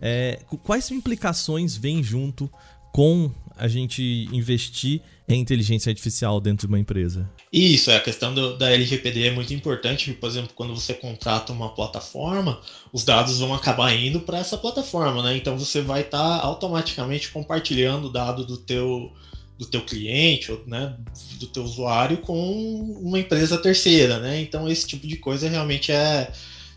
É, 0.00 0.40
quais 0.62 0.90
implicações 0.90 1.74
vêm 1.74 2.02
junto 2.02 2.50
com 2.92 3.30
a 3.56 3.66
gente 3.66 4.28
investir 4.30 5.00
em 5.26 5.40
inteligência 5.40 5.88
artificial 5.88 6.38
dentro 6.38 6.66
de 6.66 6.72
uma 6.72 6.78
empresa? 6.78 7.28
Isso, 7.50 7.90
a 7.90 7.98
questão 7.98 8.34
do, 8.34 8.58
da 8.58 8.70
LGPD 8.70 9.28
é 9.28 9.30
muito 9.30 9.54
importante. 9.54 10.12
Por 10.12 10.28
exemplo, 10.28 10.50
quando 10.54 10.74
você 10.74 10.92
contrata 10.92 11.54
uma 11.54 11.74
plataforma, 11.74 12.60
os 12.92 13.04
dados 13.04 13.38
vão 13.38 13.54
acabar 13.54 13.94
indo 13.94 14.20
para 14.20 14.38
essa 14.38 14.58
plataforma, 14.58 15.22
né? 15.22 15.34
Então 15.34 15.58
você 15.58 15.80
vai 15.80 16.02
estar 16.02 16.18
tá 16.18 16.44
automaticamente 16.44 17.30
compartilhando 17.30 18.08
o 18.08 18.12
dado 18.12 18.44
do 18.44 18.58
teu 18.58 19.10
do 19.58 19.66
teu 19.66 19.82
cliente, 19.82 20.52
ou, 20.52 20.62
né, 20.66 20.96
do 21.38 21.46
teu 21.46 21.62
usuário 21.62 22.18
com 22.18 22.98
uma 23.02 23.18
empresa 23.18 23.56
terceira, 23.56 24.18
né? 24.18 24.40
Então 24.40 24.68
esse 24.68 24.86
tipo 24.86 25.06
de 25.06 25.16
coisa 25.16 25.48
realmente 25.48 25.90
é 25.90 26.30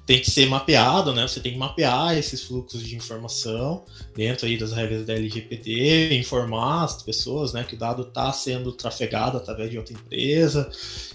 tem 0.10 0.20
que 0.20 0.32
ser 0.32 0.48
mapeado, 0.48 1.14
né? 1.14 1.28
Você 1.28 1.40
tem 1.40 1.52
que 1.52 1.58
mapear 1.60 2.18
esses 2.18 2.42
fluxos 2.42 2.82
de 2.82 2.96
informação 2.96 3.86
dentro 4.16 4.48
aí 4.48 4.58
das 4.58 4.74
regras 4.74 5.06
da 5.06 5.14
LGPD, 5.14 6.18
informar 6.18 6.86
as 6.86 7.04
pessoas, 7.04 7.54
né, 7.54 7.64
que 7.64 7.76
o 7.76 7.78
dado 7.78 8.02
está 8.02 8.34
sendo 8.34 8.72
trafegado 8.72 9.38
através 9.38 9.70
de 9.70 9.78
outra 9.78 9.94
empresa 9.94 10.68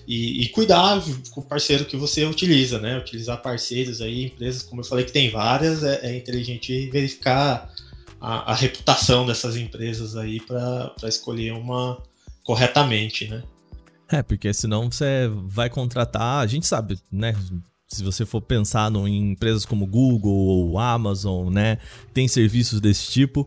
e, 0.06 0.44
e, 0.44 0.49
cuidar 0.50 1.02
com 1.33 1.40
o 1.40 1.44
parceiro 1.44 1.85
que 1.87 1.97
você 1.97 2.25
utiliza, 2.25 2.78
né? 2.78 2.97
Utilizar 2.97 3.42
parceiros 3.42 4.00
aí, 4.00 4.26
empresas, 4.26 4.62
como 4.62 4.80
eu 4.80 4.85
falei 4.85 5.04
que 5.04 5.11
tem 5.11 5.28
várias, 5.28 5.83
é, 5.83 6.12
é 6.12 6.16
inteligente 6.16 6.88
verificar 6.88 7.75
a, 8.25 8.52
a 8.52 8.54
reputação 8.54 9.26
dessas 9.26 9.54
empresas 9.54 10.16
aí 10.16 10.40
para 10.40 10.95
escolher 11.04 11.52
uma 11.52 12.02
corretamente, 12.43 13.28
né? 13.28 13.43
É, 14.11 14.23
porque 14.23 14.52
senão 14.52 14.90
você 14.90 15.31
vai 15.47 15.69
contratar, 15.69 16.43
a 16.43 16.47
gente 16.47 16.66
sabe, 16.66 16.99
né? 17.12 17.37
Se 17.87 18.02
você 18.02 18.25
for 18.25 18.40
pensar 18.40 18.90
no, 18.90 19.07
em 19.07 19.33
empresas 19.33 19.66
como 19.66 19.87
Google 19.87 20.33
ou 20.33 20.78
Amazon, 20.78 21.52
né? 21.52 21.78
Tem 22.14 22.26
serviços 22.26 22.81
desse 22.81 23.11
tipo, 23.11 23.47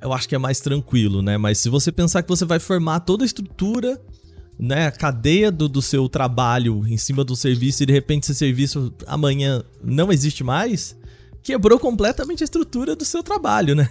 eu 0.00 0.12
acho 0.12 0.28
que 0.28 0.34
é 0.34 0.38
mais 0.38 0.60
tranquilo, 0.60 1.22
né? 1.22 1.38
Mas 1.38 1.58
se 1.58 1.68
você 1.68 1.92
pensar 1.92 2.22
que 2.22 2.28
você 2.28 2.44
vai 2.44 2.58
formar 2.58 3.00
toda 3.00 3.24
a 3.24 3.26
estrutura, 3.26 4.00
né? 4.58 4.86
A 4.86 4.92
cadeia 4.92 5.52
do, 5.52 5.68
do 5.68 5.80
seu 5.80 6.08
trabalho 6.08 6.84
em 6.88 6.96
cima 6.96 7.22
do 7.22 7.36
serviço 7.36 7.84
e 7.84 7.86
de 7.86 7.92
repente 7.92 8.24
esse 8.24 8.34
serviço 8.34 8.92
amanhã 9.06 9.62
não 9.82 10.12
existe 10.12 10.42
mais, 10.42 10.97
quebrou 11.48 11.78
completamente 11.78 12.42
a 12.42 12.44
estrutura 12.44 12.94
do 12.94 13.06
seu 13.06 13.22
trabalho, 13.22 13.74
né? 13.74 13.90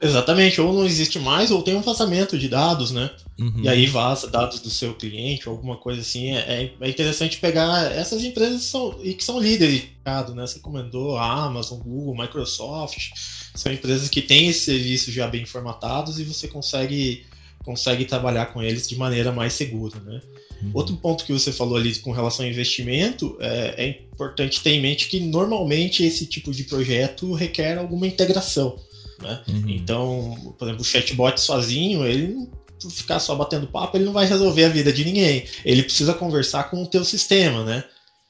Exatamente, 0.00 0.60
ou 0.60 0.72
não 0.72 0.86
existe 0.86 1.18
mais, 1.18 1.50
ou 1.50 1.60
tem 1.60 1.74
um 1.74 1.80
vazamento 1.80 2.38
de 2.38 2.48
dados, 2.48 2.92
né? 2.92 3.10
Uhum. 3.36 3.62
E 3.64 3.68
aí 3.68 3.86
vaza 3.86 4.30
dados 4.30 4.60
do 4.60 4.70
seu 4.70 4.94
cliente, 4.94 5.48
alguma 5.48 5.76
coisa 5.76 6.02
assim. 6.02 6.36
É, 6.36 6.38
é, 6.38 6.72
é 6.80 6.88
interessante 6.88 7.38
pegar 7.38 7.90
essas 7.90 8.22
empresas 8.22 8.62
que 8.62 8.68
são, 8.68 8.96
e 9.02 9.14
que 9.14 9.24
são 9.24 9.40
líderes 9.40 9.80
de 9.80 9.86
mercado, 9.88 10.36
né? 10.36 10.46
Você 10.46 10.60
comentou 10.60 11.16
a 11.16 11.46
Amazon, 11.46 11.80
Google, 11.80 12.16
Microsoft, 12.16 13.08
são 13.52 13.72
empresas 13.72 14.08
que 14.08 14.22
têm 14.22 14.48
esses 14.48 14.62
serviços 14.62 15.12
já 15.12 15.26
bem 15.26 15.44
formatados 15.44 16.20
e 16.20 16.24
você 16.24 16.46
consegue, 16.46 17.26
consegue 17.64 18.04
trabalhar 18.04 18.46
com 18.46 18.62
eles 18.62 18.86
de 18.86 18.94
maneira 18.94 19.32
mais 19.32 19.52
segura, 19.52 19.98
né? 19.98 20.20
Uhum. 20.62 20.70
Outro 20.74 20.96
ponto 20.96 21.24
que 21.24 21.32
você 21.32 21.52
falou 21.52 21.76
ali 21.76 21.94
com 21.96 22.12
relação 22.12 22.44
ao 22.44 22.50
investimento, 22.50 23.36
é, 23.40 23.74
é, 23.76 23.88
importante 23.88 24.62
ter 24.62 24.70
em 24.70 24.80
mente 24.80 25.08
que 25.08 25.20
normalmente 25.20 26.04
esse 26.04 26.26
tipo 26.26 26.52
de 26.52 26.64
projeto 26.64 27.32
requer 27.32 27.78
alguma 27.78 28.06
integração. 28.06 28.78
Né? 29.20 29.42
Uhum. 29.48 29.68
Então, 29.68 30.54
por 30.58 30.66
exemplo, 30.66 30.82
o 30.82 30.84
chatbot 30.84 31.40
sozinho, 31.40 32.06
ele 32.06 32.48
ficar 32.90 33.18
só 33.18 33.34
batendo 33.34 33.66
papo, 33.66 33.96
ele 33.96 34.04
não 34.04 34.12
vai 34.12 34.26
resolver 34.26 34.64
a 34.64 34.68
vida 34.68 34.92
de 34.92 35.04
ninguém. 35.04 35.44
Ele 35.64 35.82
precisa 35.82 36.14
conversar 36.14 36.70
com 36.70 36.82
o 36.82 36.86
teu 36.86 37.04
sistema, 37.04 37.64
né? 37.64 37.84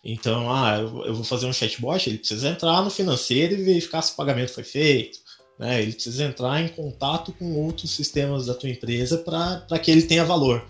Então, 0.04 0.52
ah, 0.52 0.78
eu 0.78 1.14
vou 1.14 1.24
fazer 1.24 1.46
um 1.46 1.52
chatbot, 1.52 2.08
ele 2.08 2.18
precisa 2.18 2.48
entrar 2.48 2.80
no 2.82 2.90
financeiro 2.90 3.54
e 3.54 3.64
verificar 3.64 4.02
se 4.02 4.12
o 4.12 4.16
pagamento 4.16 4.52
foi 4.52 4.62
feito. 4.62 5.18
Né? 5.58 5.82
Ele 5.82 5.92
precisa 5.92 6.22
entrar 6.22 6.62
em 6.62 6.68
contato 6.68 7.32
com 7.32 7.60
outros 7.64 7.90
sistemas 7.90 8.46
da 8.46 8.54
tua 8.54 8.70
empresa 8.70 9.18
para 9.18 9.78
que 9.80 9.90
ele 9.90 10.02
tenha 10.02 10.24
valor 10.24 10.64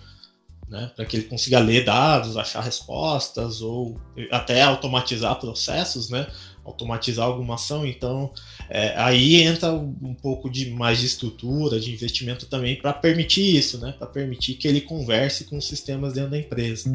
né, 0.69 0.91
para 0.97 1.05
que 1.05 1.17
ele 1.17 1.27
consiga 1.27 1.59
ler 1.61 1.85
dados, 1.85 2.37
achar 2.37 2.61
respostas 2.61 3.63
ou 3.63 4.01
até 4.31 4.63
automatizar 4.63 5.39
processos, 5.39 6.11
né, 6.11 6.27
automatizar 6.65 7.27
alguma 7.27 7.55
ação. 7.55 7.87
Então, 7.87 8.33
é, 8.69 8.95
aí 8.97 9.43
entra 9.43 9.73
um 9.73 10.15
pouco 10.15 10.51
de 10.51 10.71
mais 10.71 10.99
de 10.99 11.07
estrutura, 11.07 11.79
de 11.79 11.93
investimento 11.93 12.47
também 12.47 12.77
para 12.77 12.93
permitir 12.93 13.57
isso, 13.57 13.79
né, 13.79 13.95
para 13.97 14.07
permitir 14.07 14.55
que 14.55 14.67
ele 14.67 14.81
converse 14.81 15.45
com 15.45 15.57
os 15.57 15.67
sistemas 15.67 16.15
dentro 16.15 16.31
da 16.31 16.39
empresa. 16.39 16.91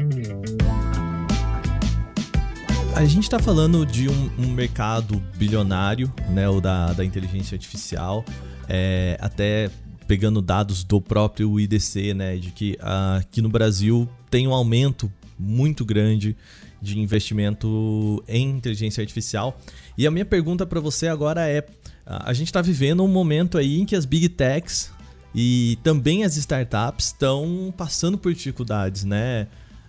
A 2.94 3.06
gente 3.06 3.24
está 3.24 3.38
falando 3.38 3.86
de 3.86 4.08
um, 4.08 4.30
um, 4.38 4.48
mercado 4.48 5.18
bilionário, 5.36 6.12
né, 6.28 6.46
o 6.46 6.60
da, 6.60 6.92
da 6.92 7.02
inteligência 7.02 7.54
artificial. 7.54 8.22
É, 8.68 9.16
até 9.18 9.70
pegando 10.06 10.42
dados 10.42 10.84
do 10.84 11.00
próprio 11.00 11.58
IDC, 11.58 12.14
né, 12.14 12.36
de 12.36 12.50
que 12.50 12.76
aqui 12.80 13.40
no 13.40 13.48
Brasil 13.48 14.08
tem 14.30 14.46
um 14.46 14.52
aumento 14.54 15.10
muito 15.38 15.84
grande 15.84 16.36
de 16.80 16.98
investimento 16.98 18.22
em 18.26 18.50
inteligência 18.50 19.00
artificial. 19.00 19.58
E 19.96 20.06
a 20.06 20.10
minha 20.10 20.24
pergunta 20.24 20.66
para 20.66 20.80
você 20.80 21.06
agora 21.06 21.48
é: 21.48 21.64
a 22.04 22.32
gente 22.32 22.48
está 22.48 22.60
vivendo 22.60 23.04
um 23.04 23.08
momento 23.08 23.56
aí 23.56 23.80
em 23.80 23.86
que 23.86 23.94
as 23.94 24.04
big 24.04 24.28
techs 24.28 24.90
e 25.34 25.78
também 25.82 26.24
as 26.24 26.36
startups 26.36 27.06
estão 27.06 27.72
passando 27.76 28.18
por 28.18 28.34
dificuldades, 28.34 29.04
né? 29.04 29.46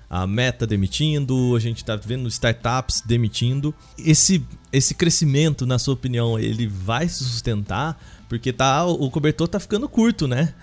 A 0.10 0.28
Meta 0.28 0.68
demitindo, 0.68 1.56
a 1.56 1.60
gente 1.60 1.78
está 1.78 1.96
vendo 1.96 2.28
startups 2.28 3.02
demitindo. 3.02 3.74
Esse, 3.98 4.46
esse 4.72 4.94
crescimento, 4.94 5.66
na 5.66 5.80
sua 5.80 5.94
opinião, 5.94 6.38
ele 6.38 6.68
vai 6.68 7.08
se 7.08 7.24
sustentar? 7.24 8.00
Porque 8.30 8.54
tá, 8.54 8.86
o 8.86 9.10
cobertor 9.10 9.48
tá 9.48 9.60
ficando 9.60 9.88
curto, 9.90 10.28
né? 10.28 10.54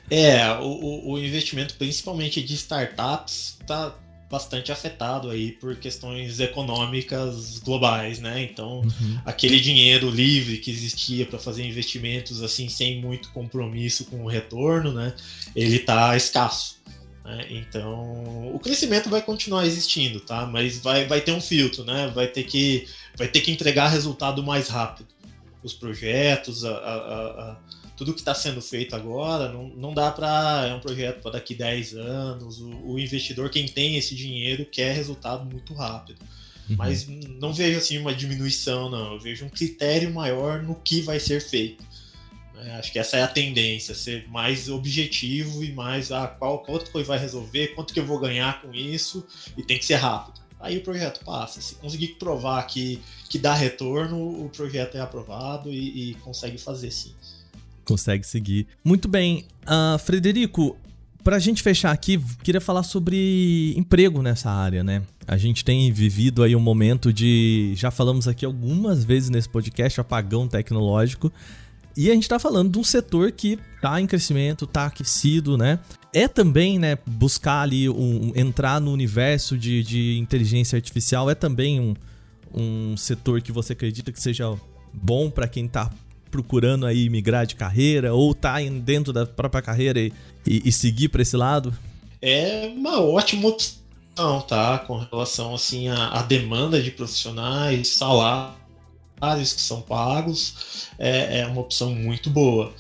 é, 0.09 0.51
o, 0.59 1.11
o 1.11 1.19
investimento 1.19 1.75
principalmente 1.75 2.41
de 2.41 2.53
startups 2.53 3.57
tá 3.65 3.95
bastante 4.31 4.71
afetado 4.71 5.29
aí 5.29 5.51
por 5.51 5.75
questões 5.75 6.39
econômicas 6.39 7.59
globais, 7.59 8.19
né? 8.19 8.41
Então, 8.41 8.79
uhum. 8.79 9.19
aquele 9.25 9.59
dinheiro 9.59 10.09
livre 10.09 10.57
que 10.57 10.71
existia 10.71 11.25
para 11.25 11.37
fazer 11.37 11.65
investimentos 11.65 12.41
assim 12.41 12.69
sem 12.69 13.01
muito 13.01 13.29
compromisso 13.31 14.05
com 14.05 14.23
o 14.23 14.27
retorno, 14.27 14.93
né? 14.93 15.13
Ele 15.53 15.77
tá 15.79 16.15
escasso. 16.15 16.80
Né? 17.23 17.47
Então, 17.49 18.53
o 18.53 18.59
crescimento 18.59 19.09
vai 19.09 19.21
continuar 19.21 19.65
existindo, 19.65 20.19
tá? 20.19 20.45
Mas 20.45 20.79
vai, 20.79 21.05
vai 21.05 21.21
ter 21.21 21.31
um 21.31 21.41
filtro, 21.41 21.83
né? 21.83 22.11
Vai 22.13 22.27
ter 22.27 22.43
que 22.43 22.87
vai 23.15 23.27
ter 23.27 23.41
que 23.41 23.51
entregar 23.51 23.87
resultado 23.89 24.41
mais 24.41 24.67
rápido 24.67 25.07
os 25.63 25.73
projetos, 25.73 26.65
a, 26.65 26.71
a, 26.71 27.51
a 27.51 27.57
tudo 27.95 28.13
que 28.13 28.19
está 28.19 28.33
sendo 28.33 28.61
feito 28.61 28.95
agora, 28.95 29.51
não, 29.51 29.67
não 29.69 29.93
dá 29.93 30.09
para. 30.09 30.65
É 30.67 30.73
um 30.73 30.79
projeto 30.79 31.21
para 31.21 31.31
daqui 31.31 31.53
10 31.53 31.93
anos. 31.93 32.59
O, 32.59 32.93
o, 32.93 32.99
investidor, 32.99 33.49
quem 33.49 33.67
tem 33.67 33.95
esse 33.95 34.15
dinheiro, 34.15 34.65
quer 34.65 34.95
resultado 34.95 35.45
muito 35.45 35.73
rápido. 35.73 36.17
Uhum. 36.67 36.77
Mas 36.77 37.07
não 37.07 37.53
vejo 37.53 37.77
assim 37.77 37.99
uma 37.99 38.13
diminuição, 38.13 38.89
não. 38.89 39.13
Eu 39.13 39.19
vejo 39.19 39.45
um 39.45 39.49
critério 39.49 40.11
maior 40.11 40.63
no 40.63 40.73
que 40.73 41.01
vai 41.01 41.19
ser 41.19 41.41
feito. 41.41 41.83
Né? 42.61 42.77
Acho 42.77 42.91
que 42.91 42.99
essa 42.99 43.17
é 43.17 43.23
a 43.23 43.27
tendência, 43.27 43.95
ser 43.95 44.27
mais 44.29 44.69
objetivo 44.69 45.63
e 45.63 45.71
mais 45.71 46.11
ah, 46.11 46.27
qual 46.27 46.59
quanto 46.59 46.91
que 46.91 47.03
vai 47.03 47.17
resolver, 47.17 47.69
quanto 47.69 47.93
que 47.93 47.99
eu 47.99 48.05
vou 48.05 48.19
ganhar 48.19 48.61
com 48.61 48.73
isso, 48.73 49.25
e 49.57 49.63
tem 49.63 49.79
que 49.79 49.85
ser 49.85 49.95
rápido. 49.95 50.39
Aí 50.59 50.77
o 50.77 50.81
projeto 50.81 51.25
passa. 51.25 51.59
Se 51.59 51.73
conseguir 51.75 52.09
provar 52.19 52.61
que, 52.67 53.01
que 53.27 53.39
dá 53.39 53.55
retorno, 53.55 54.45
o 54.45 54.47
projeto 54.49 54.95
é 54.95 55.01
aprovado 55.01 55.71
e, 55.71 56.11
e 56.11 56.13
consegue 56.15 56.59
fazer 56.59 56.91
sim. 56.91 57.13
Consegue 57.83 58.25
seguir. 58.25 58.67
Muito 58.83 59.07
bem. 59.07 59.47
Uh, 59.63 59.97
Frederico, 59.97 60.77
para 61.23 61.37
a 61.37 61.39
gente 61.39 61.63
fechar 61.63 61.91
aqui, 61.91 62.23
queria 62.43 62.61
falar 62.61 62.83
sobre 62.83 63.73
emprego 63.75 64.21
nessa 64.21 64.51
área, 64.51 64.83
né? 64.83 65.01
A 65.27 65.35
gente 65.35 65.65
tem 65.65 65.91
vivido 65.91 66.43
aí 66.43 66.55
um 66.55 66.59
momento 66.59 67.11
de. 67.11 67.73
Já 67.75 67.89
falamos 67.89 68.27
aqui 68.27 68.45
algumas 68.45 69.03
vezes 69.03 69.31
nesse 69.31 69.49
podcast, 69.49 69.99
apagão 69.99 70.47
tecnológico. 70.47 71.33
E 71.95 72.09
a 72.09 72.13
gente 72.13 72.23
está 72.23 72.39
falando 72.39 72.71
de 72.71 72.79
um 72.79 72.83
setor 72.83 73.31
que 73.31 73.59
está 73.75 73.99
em 73.99 74.07
crescimento, 74.07 74.65
está 74.65 74.85
aquecido, 74.85 75.57
né? 75.57 75.79
É 76.13 76.27
também, 76.27 76.77
né, 76.77 76.97
buscar 77.05 77.61
ali, 77.61 77.89
um, 77.89 78.31
entrar 78.35 78.79
no 78.79 78.91
universo 78.91 79.57
de, 79.57 79.83
de 79.83 80.17
inteligência 80.17 80.75
artificial, 80.75 81.29
é 81.29 81.35
também 81.35 81.79
um, 81.79 81.93
um 82.53 82.97
setor 82.97 83.41
que 83.41 83.51
você 83.51 83.73
acredita 83.73 84.11
que 84.11 84.21
seja 84.21 84.53
bom 84.93 85.29
para 85.29 85.47
quem 85.47 85.65
está 85.65 85.89
procurando 86.29 86.85
aí 86.85 87.09
migrar 87.09 87.45
de 87.45 87.55
carreira 87.55 88.13
ou 88.13 88.33
tá 88.33 88.57
dentro 88.61 89.11
da 89.11 89.25
própria 89.25 89.61
carreira 89.61 89.99
e, 89.99 90.13
e, 90.47 90.61
e 90.65 90.71
seguir 90.71 91.09
para 91.09 91.21
esse 91.21 91.35
lado? 91.35 91.73
É 92.21 92.71
uma 92.75 93.01
ótima 93.01 93.49
opção, 93.49 94.41
tá? 94.47 94.79
Com 94.79 94.97
relação 94.97 95.55
assim 95.55 95.87
à, 95.89 96.09
à 96.09 96.21
demanda 96.21 96.81
de 96.81 96.91
profissionais, 96.91 97.89
salário 97.89 98.60
que 99.53 99.61
são 99.61 99.81
pagos, 99.81 100.87
é, 100.97 101.39
é 101.39 101.47
uma 101.47 101.61
opção 101.61 101.93
muito 101.93 102.29
boa. 102.29 102.73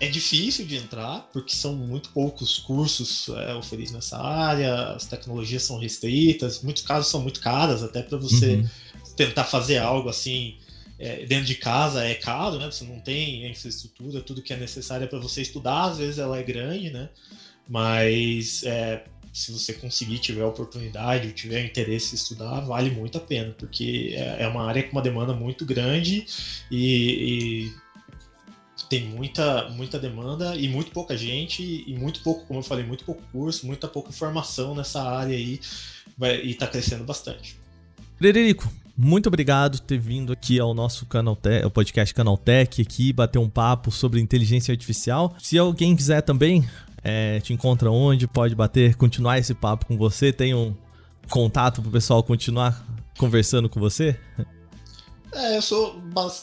É 0.00 0.06
difícil 0.06 0.64
de 0.64 0.76
entrar, 0.76 1.28
porque 1.32 1.54
são 1.54 1.74
muito 1.74 2.10
poucos 2.10 2.58
cursos 2.58 3.28
é, 3.30 3.54
oferecidos 3.54 3.92
nessa 3.92 4.16
área, 4.16 4.92
as 4.92 5.06
tecnologias 5.06 5.64
são 5.64 5.78
restritas, 5.78 6.62
muitos 6.62 6.84
casos 6.84 7.10
são 7.10 7.20
muito 7.20 7.40
caras, 7.40 7.82
até 7.82 8.00
para 8.00 8.16
você 8.16 8.54
uhum. 8.54 8.68
tentar 9.16 9.44
fazer 9.44 9.78
algo 9.78 10.08
assim 10.08 10.56
é, 10.98 11.24
dentro 11.26 11.46
de 11.46 11.54
casa 11.54 12.04
é 12.04 12.14
caro, 12.14 12.58
né? 12.58 12.66
Você 12.66 12.84
não 12.84 12.98
tem 13.00 13.44
a 13.44 13.48
infraestrutura, 13.48 14.20
tudo 14.20 14.42
que 14.42 14.52
é 14.52 14.56
necessário 14.56 15.06
para 15.08 15.18
você 15.18 15.42
estudar, 15.42 15.84
às 15.84 15.98
vezes 15.98 16.18
ela 16.18 16.38
é 16.38 16.42
grande, 16.42 16.90
né? 16.90 17.08
Mas 17.68 18.62
é, 18.64 19.04
se 19.32 19.52
você 19.52 19.72
conseguir, 19.72 20.18
tiver 20.18 20.44
oportunidade, 20.44 21.32
tiver 21.32 21.64
interesse 21.64 22.12
em 22.12 22.16
estudar, 22.16 22.60
vale 22.60 22.90
muito 22.90 23.18
a 23.18 23.20
pena, 23.20 23.54
porque 23.56 24.14
é, 24.14 24.44
é 24.44 24.48
uma 24.48 24.66
área 24.66 24.82
com 24.82 24.92
uma 24.92 25.02
demanda 25.02 25.32
muito 25.32 25.64
grande 25.64 26.26
e, 26.70 27.66
e, 27.66 27.72
tem 28.88 29.04
muita, 29.04 29.68
muita 29.70 29.98
demanda 29.98 30.56
e 30.56 30.68
muito 30.68 30.90
pouca 30.90 31.16
gente 31.16 31.84
e 31.86 31.94
muito 31.94 32.20
pouco, 32.20 32.46
como 32.46 32.60
eu 32.60 32.64
falei, 32.64 32.84
muito 32.84 33.04
pouco 33.04 33.22
curso, 33.30 33.66
muita 33.66 33.86
pouca 33.86 34.08
informação 34.10 34.74
nessa 34.74 35.02
área 35.02 35.36
aí 35.36 35.60
e 36.42 36.50
está 36.50 36.66
crescendo 36.66 37.04
bastante. 37.04 37.56
Frederico, 38.16 38.68
muito 38.96 39.28
obrigado 39.28 39.78
por 39.78 39.86
ter 39.86 39.98
vindo 39.98 40.32
aqui 40.32 40.58
ao 40.58 40.74
nosso 40.74 41.06
canal 41.06 41.38
ao 41.62 41.70
podcast 41.70 42.12
Canaltech 42.12 42.82
aqui 42.82 43.12
bater 43.12 43.38
um 43.38 43.48
papo 43.48 43.92
sobre 43.92 44.20
inteligência 44.20 44.72
artificial. 44.72 45.36
Se 45.38 45.56
alguém 45.56 45.94
quiser 45.94 46.22
também 46.22 46.68
é, 47.08 47.40
te 47.40 47.54
encontra 47.54 47.90
onde, 47.90 48.26
pode 48.26 48.54
bater, 48.54 48.94
continuar 48.94 49.38
esse 49.38 49.54
papo 49.54 49.86
com 49.86 49.96
você, 49.96 50.30
tem 50.30 50.54
um 50.54 50.74
contato 51.30 51.80
pro 51.80 51.90
pessoal 51.90 52.22
continuar 52.22 52.84
conversando 53.16 53.66
com 53.66 53.80
você? 53.80 54.14
É, 55.32 55.56
eu 55.56 55.62
sou 55.62 56.02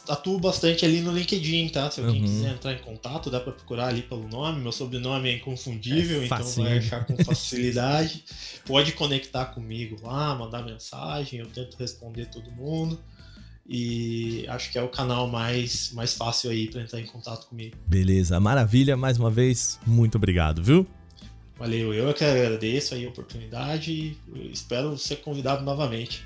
atuo 0.10 0.40
bastante 0.40 0.84
ali 0.84 1.02
no 1.02 1.12
LinkedIn, 1.12 1.70
tá? 1.70 1.92
Se 1.92 2.00
alguém 2.00 2.22
uhum. 2.22 2.28
quiser 2.28 2.54
entrar 2.54 2.74
em 2.74 2.80
contato, 2.80 3.30
dá 3.30 3.40
para 3.40 3.54
procurar 3.54 3.88
ali 3.90 4.02
pelo 4.02 4.28
nome. 4.28 4.60
Meu 4.60 4.72
sobrenome 4.72 5.30
é 5.30 5.36
inconfundível, 5.36 6.22
é 6.22 6.26
então 6.26 6.44
vai 6.44 6.78
achar 6.80 7.06
com 7.06 7.16
facilidade. 7.24 8.24
Pode 8.66 8.94
conectar 8.94 9.46
comigo 9.46 9.98
lá, 10.02 10.34
mandar 10.34 10.64
mensagem, 10.64 11.40
eu 11.40 11.48
tento 11.48 11.78
responder 11.78 12.26
todo 12.26 12.52
mundo. 12.52 13.00
E 13.68 14.46
acho 14.48 14.72
que 14.72 14.78
é 14.78 14.82
o 14.82 14.88
canal 14.88 15.28
mais, 15.28 15.92
mais 15.94 16.14
fácil 16.14 16.52
aí 16.52 16.70
para 16.70 16.82
entrar 16.82 17.00
em 17.00 17.06
contato 17.06 17.48
comigo. 17.48 17.76
Beleza, 17.88 18.40
maravilha. 18.40 18.96
Mais 18.96 19.18
uma 19.18 19.32
vez, 19.32 19.80
muito 19.86 20.16
obrigado, 20.16 20.62
viu? 20.62 20.86
Valeu, 21.58 21.94
eu 21.94 22.10
é 22.10 22.14
que 22.14 22.24
agradeço 22.24 22.94
aí 22.94 23.06
a 23.06 23.10
oportunidade 23.10 23.92
e 23.92 24.52
espero 24.52 24.98
ser 24.98 25.18
convidado 25.18 25.64
novamente. 25.64 26.26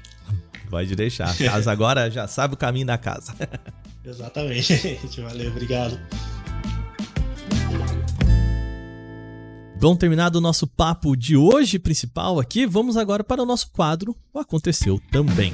Pode 0.70 0.96
deixar. 0.96 1.30
A 1.30 1.34
casa 1.34 1.72
agora 1.72 2.10
já 2.10 2.28
sabe 2.28 2.56
o 2.56 2.58
caminho 2.58 2.88
da 2.88 2.98
casa. 2.98 3.34
Exatamente, 4.04 5.00
Valeu, 5.22 5.52
obrigado. 5.52 6.00
Bom, 9.80 9.96
terminado 9.96 10.40
o 10.40 10.42
nosso 10.42 10.68
papo 10.68 11.16
de 11.16 11.38
hoje 11.38 11.80
principal 11.80 12.38
aqui, 12.38 12.66
vamos 12.66 12.98
agora 12.98 13.24
para 13.24 13.42
o 13.42 13.46
nosso 13.46 13.72
quadro 13.72 14.14
O 14.34 14.40
Aconteceu 14.40 15.00
Também. 15.10 15.54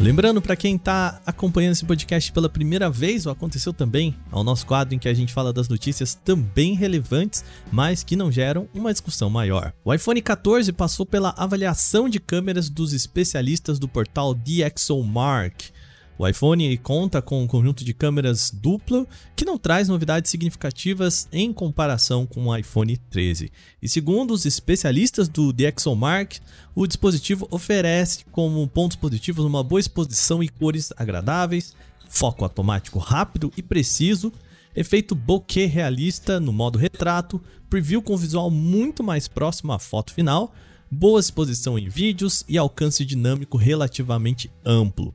Lembrando 0.00 0.40
para 0.40 0.54
quem 0.54 0.76
está 0.76 1.20
acompanhando 1.26 1.72
esse 1.72 1.84
podcast 1.84 2.30
pela 2.30 2.48
primeira 2.48 2.88
vez, 2.88 3.26
ou 3.26 3.32
aconteceu 3.32 3.72
também 3.72 4.14
ao 4.30 4.44
nosso 4.44 4.64
quadro 4.64 4.94
em 4.94 4.98
que 4.98 5.08
a 5.08 5.14
gente 5.14 5.32
fala 5.32 5.52
das 5.52 5.68
notícias 5.68 6.14
também 6.14 6.74
relevantes, 6.74 7.44
mas 7.72 8.04
que 8.04 8.14
não 8.14 8.30
geram 8.30 8.68
uma 8.72 8.92
discussão 8.92 9.28
maior. 9.28 9.72
O 9.84 9.92
iPhone 9.92 10.22
14 10.22 10.72
passou 10.72 11.04
pela 11.04 11.34
avaliação 11.36 12.08
de 12.08 12.20
câmeras 12.20 12.70
dos 12.70 12.92
especialistas 12.92 13.76
do 13.76 13.88
portal 13.88 14.34
DxOMark 14.34 15.72
o 16.18 16.26
iPhone 16.26 16.76
conta 16.78 17.22
com 17.22 17.40
um 17.40 17.46
conjunto 17.46 17.84
de 17.84 17.94
câmeras 17.94 18.50
duplo 18.50 19.06
que 19.36 19.44
não 19.44 19.56
traz 19.56 19.88
novidades 19.88 20.28
significativas 20.30 21.28
em 21.32 21.52
comparação 21.52 22.26
com 22.26 22.46
o 22.46 22.56
iPhone 22.56 22.96
13. 22.96 23.52
E 23.80 23.88
segundo 23.88 24.32
os 24.32 24.44
especialistas 24.44 25.28
do 25.28 25.52
DxOMark, 25.52 26.40
o 26.74 26.88
dispositivo 26.88 27.46
oferece 27.52 28.24
como 28.32 28.66
pontos 28.66 28.96
positivos 28.96 29.44
uma 29.44 29.62
boa 29.62 29.78
exposição 29.78 30.42
e 30.42 30.48
cores 30.48 30.92
agradáveis, 30.96 31.72
foco 32.08 32.42
automático 32.42 32.98
rápido 32.98 33.52
e 33.56 33.62
preciso, 33.62 34.32
efeito 34.74 35.14
bokeh 35.14 35.66
realista 35.66 36.40
no 36.40 36.52
modo 36.52 36.80
retrato, 36.80 37.40
preview 37.70 38.02
com 38.02 38.16
visual 38.16 38.50
muito 38.50 39.04
mais 39.04 39.28
próximo 39.28 39.72
à 39.72 39.78
foto 39.78 40.12
final, 40.12 40.52
boa 40.90 41.20
exposição 41.20 41.78
em 41.78 41.88
vídeos 41.88 42.44
e 42.48 42.58
alcance 42.58 43.04
dinâmico 43.04 43.56
relativamente 43.56 44.50
amplo. 44.64 45.14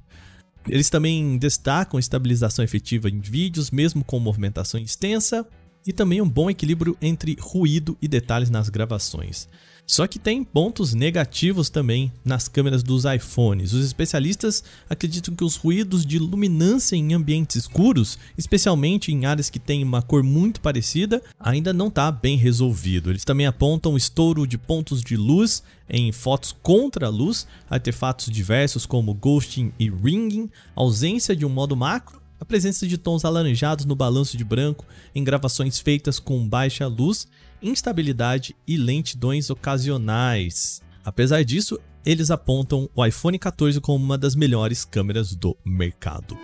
Eles 0.67 0.89
também 0.89 1.37
destacam 1.37 1.99
estabilização 1.99 2.63
efetiva 2.63 3.09
em 3.09 3.19
vídeos, 3.19 3.69
mesmo 3.69 4.03
com 4.03 4.19
movimentação 4.19 4.79
extensa, 4.79 5.45
e 5.85 5.91
também 5.91 6.21
um 6.21 6.29
bom 6.29 6.49
equilíbrio 6.49 6.97
entre 7.01 7.35
ruído 7.39 7.97
e 8.01 8.07
detalhes 8.07 8.49
nas 8.49 8.69
gravações. 8.69 9.47
Só 9.85 10.07
que 10.07 10.17
tem 10.17 10.43
pontos 10.43 10.93
negativos 10.93 11.69
também 11.69 12.11
nas 12.23 12.47
câmeras 12.47 12.81
dos 12.81 13.03
iPhones. 13.03 13.73
Os 13.73 13.85
especialistas 13.85 14.63
acreditam 14.89 15.35
que 15.35 15.43
os 15.43 15.57
ruídos 15.57 16.05
de 16.05 16.17
luminância 16.17 16.95
em 16.95 17.13
ambientes 17.13 17.57
escuros, 17.57 18.17
especialmente 18.37 19.11
em 19.11 19.25
áreas 19.25 19.49
que 19.49 19.59
têm 19.59 19.83
uma 19.83 20.01
cor 20.01 20.23
muito 20.23 20.61
parecida, 20.61 21.21
ainda 21.37 21.73
não 21.73 21.87
está 21.87 22.09
bem 22.11 22.37
resolvido. 22.37 23.09
Eles 23.09 23.25
também 23.25 23.45
apontam 23.45 23.97
estouro 23.97 24.47
de 24.47 24.57
pontos 24.57 25.01
de 25.01 25.17
luz 25.17 25.61
em 25.89 26.11
fotos 26.13 26.55
contra 26.63 27.07
a 27.07 27.09
luz, 27.09 27.45
artefatos 27.69 28.27
diversos 28.31 28.85
como 28.85 29.13
ghosting 29.13 29.73
e 29.77 29.89
ringing, 29.89 30.49
ausência 30.75 31.35
de 31.35 31.45
um 31.45 31.49
modo 31.49 31.75
macro 31.75 32.23
a 32.43 32.45
presença 32.45 32.85
de 32.85 32.97
tons 32.97 33.23
alaranjados 33.23 33.85
no 33.85 33.95
balanço 33.95 34.35
de 34.35 34.43
branco 34.43 34.85
em 35.15 35.23
gravações 35.23 35.79
feitas 35.79 36.19
com 36.19 36.45
baixa 36.45 36.85
luz 36.87 37.25
instabilidade 37.63 38.55
e 38.67 38.75
lentidões 38.77 39.49
ocasionais. 39.49 40.81
Apesar 41.03 41.43
disso, 41.43 41.79
eles 42.05 42.29
apontam 42.29 42.89
o 42.93 43.05
iPhone 43.05 43.39
14 43.39 43.79
como 43.79 44.03
uma 44.03 44.17
das 44.17 44.35
melhores 44.35 44.83
câmeras 44.83 45.33
do 45.33 45.55
mercado. 45.65 46.37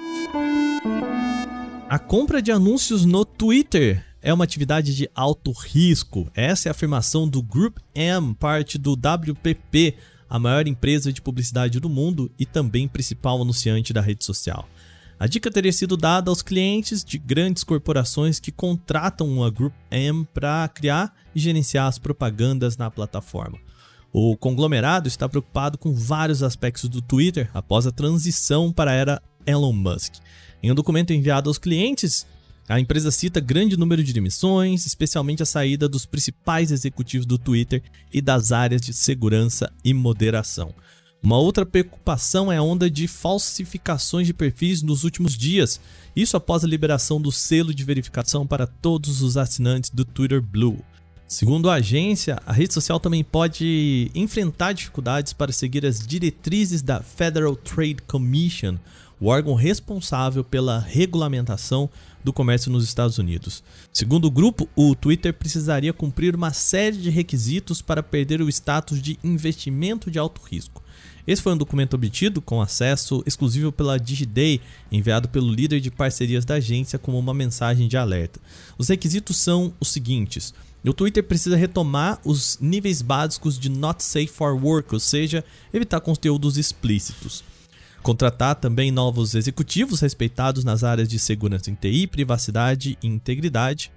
A 1.89 1.99
compra 1.99 2.41
de 2.41 2.51
anúncios 2.51 3.03
no 3.03 3.25
Twitter 3.25 4.05
é 4.21 4.33
uma 4.33 4.43
atividade 4.43 4.95
de 4.95 5.09
alto 5.13 5.51
risco. 5.51 6.29
Essa 6.33 6.67
é 6.67 6.69
a 6.69 6.71
afirmação 6.71 7.27
do 7.27 7.41
Group 7.41 7.77
M, 7.93 8.35
parte 8.35 8.77
do 8.77 8.93
WPP, 8.93 9.95
a 10.29 10.37
maior 10.37 10.67
empresa 10.67 11.11
de 11.11 11.21
publicidade 11.21 11.79
do 11.79 11.89
mundo 11.89 12.31
e 12.37 12.45
também 12.45 12.87
principal 12.87 13.41
anunciante 13.41 13.91
da 13.91 14.01
rede 14.01 14.23
social. 14.23 14.67
A 15.19 15.27
dica 15.27 15.51
teria 15.51 15.73
sido 15.73 15.97
dada 15.97 16.31
aos 16.31 16.41
clientes 16.41 17.03
de 17.03 17.17
grandes 17.17 17.61
corporações 17.65 18.39
que 18.39 18.53
contratam 18.53 19.43
a 19.43 19.49
Group 19.49 19.73
M 19.91 20.25
para 20.33 20.65
criar 20.69 21.13
e 21.35 21.39
gerenciar 21.41 21.87
as 21.87 21.99
propagandas 21.99 22.77
na 22.77 22.89
plataforma. 22.89 23.59
O 24.13 24.37
conglomerado 24.37 25.09
está 25.09 25.27
preocupado 25.27 25.77
com 25.77 25.93
vários 25.93 26.41
aspectos 26.41 26.87
do 26.87 27.01
Twitter 27.01 27.49
após 27.53 27.85
a 27.85 27.91
transição 27.91 28.71
para 28.71 28.91
a 28.91 28.93
era 28.93 29.21
Elon 29.45 29.73
Musk. 29.73 30.13
Em 30.63 30.71
um 30.71 30.75
documento 30.75 31.11
enviado 31.11 31.49
aos 31.49 31.57
clientes, 31.57 32.25
a 32.69 32.79
empresa 32.79 33.11
cita 33.11 33.41
grande 33.41 33.75
número 33.75 34.01
de 34.01 34.13
demissões, 34.13 34.85
especialmente 34.85 35.43
a 35.43 35.45
saída 35.45 35.89
dos 35.89 36.05
principais 36.05 36.71
executivos 36.71 37.25
do 37.25 37.37
Twitter 37.37 37.83
e 38.13 38.21
das 38.21 38.53
áreas 38.53 38.81
de 38.81 38.93
segurança 38.93 39.69
e 39.83 39.93
moderação. 39.93 40.73
Uma 41.21 41.37
outra 41.37 41.65
preocupação 41.65 42.49
é 42.49 42.57
a 42.57 42.63
onda 42.63 42.89
de 42.89 43.05
falsificações 43.05 44.25
de 44.25 44.33
perfis 44.33 44.81
nos 44.81 45.03
últimos 45.03 45.37
dias, 45.37 45.79
isso 46.15 46.37
após 46.37 46.63
a 46.63 46.67
liberação 46.67 47.21
do 47.21 47.29
selo 47.29 47.73
de 47.73 47.83
verificação 47.83 48.47
para 48.47 48.65
todos 48.65 49.21
os 49.21 49.35
assinantes 49.35 49.89
do 49.89 50.05
Twitter 50.05 50.41
Blue. 50.41 50.79
Segundo 51.27 51.69
a 51.69 51.75
agência, 51.75 52.41
a 52.45 52.53
rede 52.53 52.73
social 52.73 53.01
também 53.01 53.23
pode 53.23 54.09
enfrentar 54.15 54.71
dificuldades 54.71 55.33
para 55.33 55.51
seguir 55.51 55.85
as 55.85 55.99
diretrizes 55.99 56.81
da 56.81 57.01
Federal 57.01 57.55
Trade 57.55 57.97
Commission, 58.07 58.77
o 59.19 59.27
órgão 59.27 59.53
responsável 59.53 60.43
pela 60.43 60.79
regulamentação 60.79 61.89
do 62.23 62.31
comércio 62.31 62.71
nos 62.71 62.85
Estados 62.85 63.17
Unidos. 63.17 63.61
Segundo 63.91 64.25
o 64.25 64.31
grupo, 64.31 64.69
o 64.75 64.95
Twitter 64.95 65.33
precisaria 65.33 65.93
cumprir 65.93 66.35
uma 66.35 66.53
série 66.53 66.97
de 66.97 67.09
requisitos 67.09 67.81
para 67.81 68.01
perder 68.01 68.41
o 68.41 68.49
status 68.49 69.01
de 69.01 69.19
investimento 69.21 70.09
de 70.09 70.17
alto 70.17 70.41
risco. 70.41 70.81
Esse 71.29 71.43
foi 71.43 71.53
um 71.53 71.57
documento 71.57 71.93
obtido 71.93 72.41
com 72.41 72.59
acesso 72.59 73.21
exclusivo 73.23 73.71
pela 73.71 73.99
DigiDay, 73.99 74.59
enviado 74.91 75.29
pelo 75.29 75.53
líder 75.53 75.79
de 75.79 75.91
parcerias 75.91 76.43
da 76.43 76.55
agência 76.55 76.97
como 76.97 77.19
uma 77.19 77.35
mensagem 77.35 77.87
de 77.87 77.95
alerta. 77.95 78.39
Os 78.79 78.87
requisitos 78.87 79.37
são 79.37 79.71
os 79.79 79.89
seguintes: 79.89 80.55
o 80.83 80.91
Twitter 80.91 81.23
precisa 81.23 81.55
retomar 81.55 82.19
os 82.25 82.57
níveis 82.59 83.03
básicos 83.03 83.59
de 83.59 83.69
Not 83.69 84.03
Safe 84.03 84.25
for 84.25 84.55
Work, 84.55 84.91
ou 84.91 84.99
seja, 84.99 85.45
evitar 85.71 86.01
conteúdos 86.01 86.57
explícitos. 86.57 87.43
Contratar 88.01 88.55
também 88.55 88.89
novos 88.89 89.35
executivos 89.35 89.99
respeitados 89.99 90.63
nas 90.63 90.83
áreas 90.83 91.07
de 91.07 91.19
segurança 91.19 91.69
em 91.69 91.75
TI, 91.75 92.07
privacidade 92.07 92.97
e 93.03 93.07
integridade. 93.07 93.91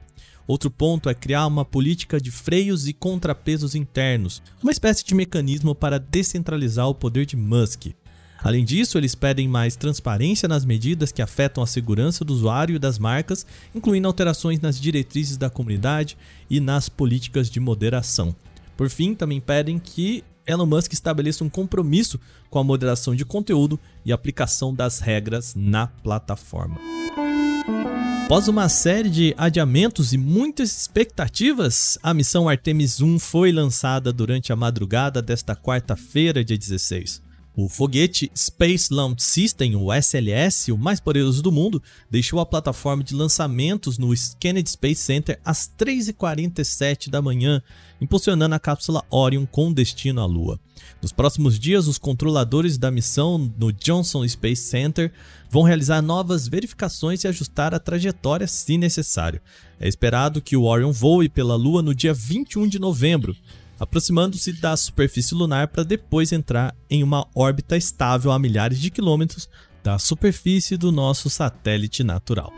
Outro 0.46 0.70
ponto 0.70 1.08
é 1.08 1.14
criar 1.14 1.46
uma 1.46 1.64
política 1.64 2.20
de 2.20 2.30
freios 2.30 2.88
e 2.88 2.92
contrapesos 2.92 3.74
internos, 3.74 4.42
uma 4.62 4.72
espécie 4.72 5.04
de 5.04 5.14
mecanismo 5.14 5.74
para 5.74 5.98
descentralizar 5.98 6.88
o 6.88 6.94
poder 6.94 7.26
de 7.26 7.36
Musk. 7.36 7.92
Além 8.42 8.64
disso, 8.64 8.98
eles 8.98 9.14
pedem 9.14 9.46
mais 9.46 9.76
transparência 9.76 10.48
nas 10.48 10.64
medidas 10.64 11.12
que 11.12 11.22
afetam 11.22 11.62
a 11.62 11.66
segurança 11.66 12.24
do 12.24 12.32
usuário 12.32 12.74
e 12.74 12.78
das 12.78 12.98
marcas, 12.98 13.46
incluindo 13.72 14.08
alterações 14.08 14.60
nas 14.60 14.80
diretrizes 14.80 15.36
da 15.36 15.48
comunidade 15.48 16.18
e 16.50 16.58
nas 16.58 16.88
políticas 16.88 17.48
de 17.48 17.60
moderação. 17.60 18.34
Por 18.76 18.90
fim, 18.90 19.14
também 19.14 19.40
pedem 19.40 19.78
que 19.78 20.24
Elon 20.44 20.66
Musk 20.66 20.92
estabeleça 20.92 21.44
um 21.44 21.48
compromisso 21.48 22.18
com 22.50 22.58
a 22.58 22.64
moderação 22.64 23.14
de 23.14 23.24
conteúdo 23.24 23.78
e 24.04 24.12
aplicação 24.12 24.74
das 24.74 24.98
regras 24.98 25.54
na 25.54 25.86
plataforma. 25.86 26.78
Após 28.24 28.48
uma 28.48 28.68
série 28.68 29.10
de 29.10 29.34
adiamentos 29.36 30.14
e 30.14 30.18
muitas 30.18 30.70
expectativas, 30.70 31.98
a 32.02 32.14
missão 32.14 32.48
Artemis 32.48 33.00
1 33.00 33.18
foi 33.18 33.52
lançada 33.52 34.10
durante 34.10 34.52
a 34.52 34.56
madrugada 34.56 35.20
desta 35.20 35.54
quarta-feira, 35.54 36.42
dia 36.42 36.56
16. 36.56 37.20
O 37.54 37.68
foguete 37.68 38.32
Space 38.34 38.92
Launch 38.92 39.22
System, 39.22 39.76
o 39.76 39.92
SLS, 39.92 40.72
o 40.72 40.78
mais 40.78 41.00
poderoso 41.00 41.42
do 41.42 41.52
mundo, 41.52 41.82
deixou 42.10 42.40
a 42.40 42.46
plataforma 42.46 43.04
de 43.04 43.14
lançamentos 43.14 43.98
no 43.98 44.10
Kennedy 44.40 44.70
Space 44.70 45.02
Center 45.02 45.38
às 45.44 45.70
3h47 45.78 47.10
da 47.10 47.20
manhã, 47.20 47.62
impulsionando 48.00 48.54
a 48.54 48.58
cápsula 48.58 49.04
Orion 49.10 49.44
com 49.44 49.70
destino 49.70 50.22
à 50.22 50.24
Lua. 50.24 50.58
Nos 51.02 51.12
próximos 51.12 51.58
dias, 51.58 51.86
os 51.86 51.98
controladores 51.98 52.78
da 52.78 52.90
missão 52.90 53.52
no 53.58 53.70
Johnson 53.70 54.26
Space 54.26 54.62
Center 54.62 55.12
vão 55.50 55.62
realizar 55.62 56.00
novas 56.00 56.48
verificações 56.48 57.22
e 57.22 57.28
ajustar 57.28 57.74
a 57.74 57.78
trajetória 57.78 58.46
se 58.46 58.78
necessário. 58.78 59.42
É 59.78 59.86
esperado 59.86 60.40
que 60.40 60.56
o 60.56 60.64
Orion 60.64 60.90
voe 60.90 61.28
pela 61.28 61.54
Lua 61.54 61.82
no 61.82 61.94
dia 61.94 62.14
21 62.14 62.66
de 62.66 62.78
novembro, 62.78 63.36
aproximando-se 63.82 64.52
da 64.52 64.76
superfície 64.76 65.34
lunar 65.34 65.66
para 65.66 65.82
depois 65.82 66.30
entrar 66.30 66.72
em 66.88 67.02
uma 67.02 67.26
órbita 67.34 67.76
estável 67.76 68.30
a 68.30 68.38
milhares 68.38 68.78
de 68.78 68.92
quilômetros 68.92 69.48
da 69.82 69.98
superfície 69.98 70.76
do 70.76 70.92
nosso 70.92 71.28
satélite 71.28 72.04
natural. 72.04 72.52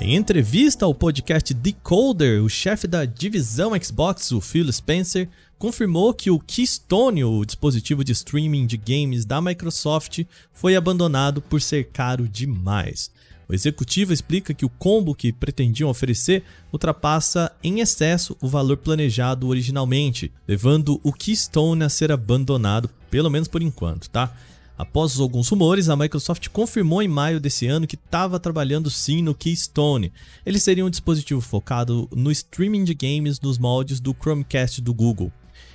Em 0.00 0.16
entrevista 0.16 0.86
ao 0.86 0.94
podcast 0.94 1.52
Decoder, 1.52 2.42
o 2.42 2.48
chefe 2.48 2.86
da 2.86 3.04
divisão 3.04 3.72
Xbox, 3.78 4.32
o 4.32 4.40
Phil 4.40 4.72
Spencer, 4.72 5.28
confirmou 5.58 6.14
que 6.14 6.30
o 6.30 6.38
Keystone, 6.38 7.22
o 7.22 7.44
dispositivo 7.44 8.02
de 8.02 8.12
streaming 8.12 8.66
de 8.66 8.78
games 8.78 9.26
da 9.26 9.42
Microsoft, 9.42 10.24
foi 10.54 10.74
abandonado 10.74 11.42
por 11.42 11.60
ser 11.60 11.90
caro 11.90 12.26
demais. 12.26 13.10
O 13.48 13.54
executivo 13.54 14.12
explica 14.12 14.52
que 14.52 14.66
o 14.66 14.68
combo 14.68 15.14
que 15.14 15.32
pretendiam 15.32 15.88
oferecer 15.88 16.44
ultrapassa 16.70 17.50
em 17.64 17.80
excesso 17.80 18.36
o 18.42 18.46
valor 18.46 18.76
planejado 18.76 19.48
originalmente, 19.48 20.30
levando 20.46 21.00
o 21.02 21.12
Keystone 21.12 21.82
a 21.82 21.88
ser 21.88 22.12
abandonado, 22.12 22.90
pelo 23.10 23.30
menos 23.30 23.48
por 23.48 23.62
enquanto, 23.62 24.10
tá? 24.10 24.36
Após 24.76 25.18
alguns 25.18 25.48
rumores, 25.48 25.88
a 25.88 25.96
Microsoft 25.96 26.48
confirmou 26.50 27.02
em 27.02 27.08
maio 27.08 27.40
desse 27.40 27.66
ano 27.66 27.86
que 27.86 27.96
estava 27.96 28.38
trabalhando 28.38 28.90
sim 28.90 29.22
no 29.22 29.34
Keystone. 29.34 30.12
Ele 30.44 30.60
seria 30.60 30.84
um 30.84 30.90
dispositivo 30.90 31.40
focado 31.40 32.08
no 32.14 32.30
streaming 32.30 32.84
de 32.84 32.94
games 32.94 33.40
nos 33.40 33.58
moldes 33.58 33.98
do 33.98 34.14
Chromecast 34.14 34.82
do 34.82 34.92
Google 34.92 35.32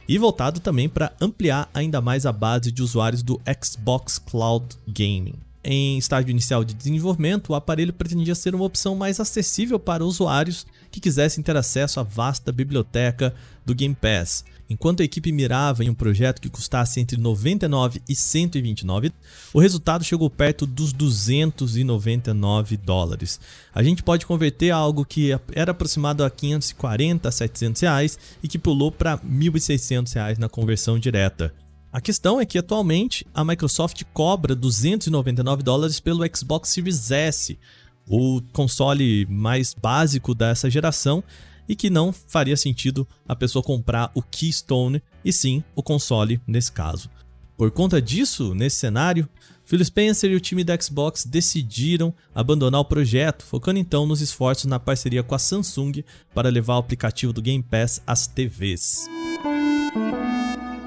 e 0.07 0.17
voltado 0.17 0.59
também 0.59 0.87
para 0.87 1.11
ampliar 1.19 1.69
ainda 1.73 1.99
mais 1.99 2.25
a 2.25 2.31
base 2.31 2.71
de 2.71 2.83
usuários 2.83 3.23
do 3.23 3.41
Xbox 3.61 4.19
Cloud 4.19 4.77
Gaming. 4.87 5.35
Em 5.63 5.97
estágio 5.97 6.29
inicial 6.29 6.61
de 6.61 6.73
desenvolvimento, 6.73 7.51
o 7.51 7.55
aparelho 7.55 7.93
pretendia 7.93 8.35
ser 8.35 8.53
uma 8.53 8.65
opção 8.65 8.95
mais 8.95 9.21
acessível 9.21 9.79
para 9.79 10.03
usuários 10.03 10.67
que 10.91 10.99
quisessem 10.99 11.41
ter 11.41 11.55
acesso 11.55 12.01
à 12.01 12.03
vasta 12.03 12.51
biblioteca 12.51 13.33
do 13.65 13.73
Game 13.73 13.95
Pass. 13.95 14.43
Enquanto 14.69 15.01
a 15.01 15.05
equipe 15.05 15.31
mirava 15.31 15.81
em 15.83 15.89
um 15.89 15.93
projeto 15.93 16.41
que 16.41 16.49
custasse 16.49 16.99
entre 16.99 17.15
99 17.17 18.01
e 18.09 18.15
129, 18.15 19.13
o 19.53 19.59
resultado 19.59 20.03
chegou 20.03 20.29
perto 20.29 20.65
dos 20.65 20.91
299 20.91 22.75
dólares. 22.75 23.39
A 23.73 23.81
gente 23.81 24.03
pode 24.03 24.25
converter 24.25 24.71
algo 24.71 25.05
que 25.05 25.31
era 25.53 25.71
aproximado 25.71 26.25
a 26.25 26.29
540 26.29 27.29
a 27.29 27.31
700 27.31 27.81
reais 27.81 28.19
e 28.41 28.49
que 28.49 28.59
pulou 28.59 28.91
para 28.91 29.17
1.600 29.19 30.13
reais 30.13 30.37
na 30.37 30.49
conversão 30.49 30.99
direta. 30.99 31.53
A 31.93 32.01
questão 32.01 32.41
é 32.41 32.45
que 32.45 32.57
atualmente 32.57 33.23
a 33.31 33.45
Microsoft 33.45 34.01
cobra 34.11 34.55
299 34.55 35.61
dólares 35.61 35.99
pelo 35.99 36.25
Xbox 36.35 36.69
Series 36.69 37.11
S, 37.11 37.59
o 38.07 38.41
console 38.51 39.27
mais 39.27 39.75
básico 39.75 40.33
dessa 40.33 40.71
geração, 40.71 41.23
e 41.69 41.75
que 41.75 41.91
não 41.91 42.11
faria 42.11 42.57
sentido 42.57 43.07
a 43.27 43.35
pessoa 43.35 43.61
comprar 43.61 44.09
o 44.15 44.23
Keystone 44.23 45.03
e 45.23 45.31
sim 45.31 45.63
o 45.75 45.83
console 45.83 46.41
nesse 46.47 46.71
caso. 46.71 47.11
Por 47.55 47.69
conta 47.69 48.01
disso, 48.01 48.55
nesse 48.55 48.77
cenário, 48.77 49.29
Phil 49.63 49.85
Spencer 49.85 50.31
e 50.31 50.35
o 50.35 50.41
time 50.41 50.63
da 50.63 50.75
Xbox 50.81 51.23
decidiram 51.23 52.11
abandonar 52.33 52.81
o 52.81 52.85
projeto, 52.85 53.45
focando 53.45 53.77
então 53.77 54.07
nos 54.07 54.19
esforços 54.19 54.65
na 54.65 54.79
parceria 54.79 55.21
com 55.21 55.35
a 55.35 55.39
Samsung 55.39 56.03
para 56.33 56.49
levar 56.49 56.73
o 56.73 56.79
aplicativo 56.79 57.31
do 57.31 57.41
Game 57.41 57.63
Pass 57.63 58.01
às 58.07 58.25
TVs. 58.25 59.07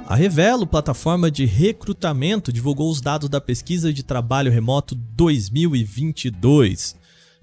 A 0.09 0.15
Revelo, 0.15 0.69
plataforma 0.69 1.29
de 1.29 1.45
recrutamento, 1.45 2.53
divulgou 2.53 2.89
os 2.89 3.01
dados 3.01 3.29
da 3.29 3.41
pesquisa 3.41 3.93
de 3.93 4.05
trabalho 4.05 4.53
remoto 4.53 4.95
2022. 4.95 6.95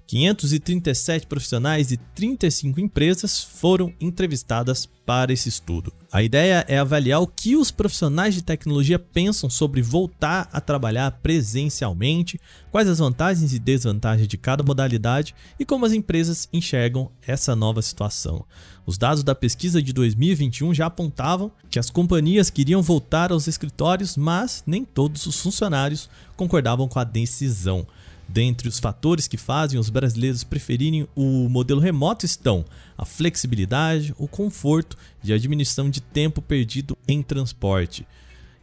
537 0.06 1.26
profissionais 1.26 1.90
e 1.90 1.96
35 1.96 2.80
empresas 2.80 3.42
foram 3.42 3.92
entrevistadas 4.00 4.86
para 5.06 5.32
esse 5.32 5.48
estudo. 5.48 5.92
A 6.10 6.22
ideia 6.22 6.64
é 6.68 6.78
avaliar 6.78 7.20
o 7.20 7.26
que 7.26 7.56
os 7.56 7.70
profissionais 7.70 8.34
de 8.34 8.42
tecnologia 8.42 8.98
pensam 8.98 9.50
sobre 9.50 9.82
voltar 9.82 10.48
a 10.52 10.60
trabalhar 10.60 11.10
presencialmente, 11.22 12.40
quais 12.70 12.88
as 12.88 12.98
vantagens 12.98 13.52
e 13.52 13.58
desvantagens 13.58 14.28
de 14.28 14.38
cada 14.38 14.62
modalidade 14.62 15.34
e 15.58 15.64
como 15.64 15.84
as 15.84 15.92
empresas 15.92 16.48
enxergam 16.52 17.10
essa 17.26 17.54
nova 17.54 17.82
situação. 17.82 18.44
Os 18.86 18.98
dados 18.98 19.22
da 19.22 19.34
pesquisa 19.34 19.82
de 19.82 19.92
2021 19.92 20.74
já 20.74 20.86
apontavam 20.86 21.50
que 21.70 21.78
as 21.78 21.90
companhias 21.90 22.50
queriam 22.50 22.82
voltar 22.82 23.32
aos 23.32 23.46
escritórios, 23.46 24.16
mas 24.16 24.62
nem 24.66 24.84
todos 24.84 25.26
os 25.26 25.40
funcionários 25.40 26.08
concordavam 26.36 26.86
com 26.86 26.98
a 26.98 27.04
decisão. 27.04 27.86
Dentre 28.28 28.68
os 28.68 28.78
fatores 28.78 29.28
que 29.28 29.36
fazem 29.36 29.78
os 29.78 29.90
brasileiros 29.90 30.42
preferirem 30.42 31.06
o 31.14 31.48
modelo 31.48 31.80
remoto 31.80 32.24
estão 32.24 32.64
a 32.96 33.04
flexibilidade, 33.04 34.14
o 34.18 34.26
conforto 34.26 34.96
e 35.22 35.32
a 35.32 35.38
diminuição 35.38 35.90
de 35.90 36.00
tempo 36.00 36.40
perdido 36.40 36.96
em 37.06 37.22
transporte. 37.22 38.06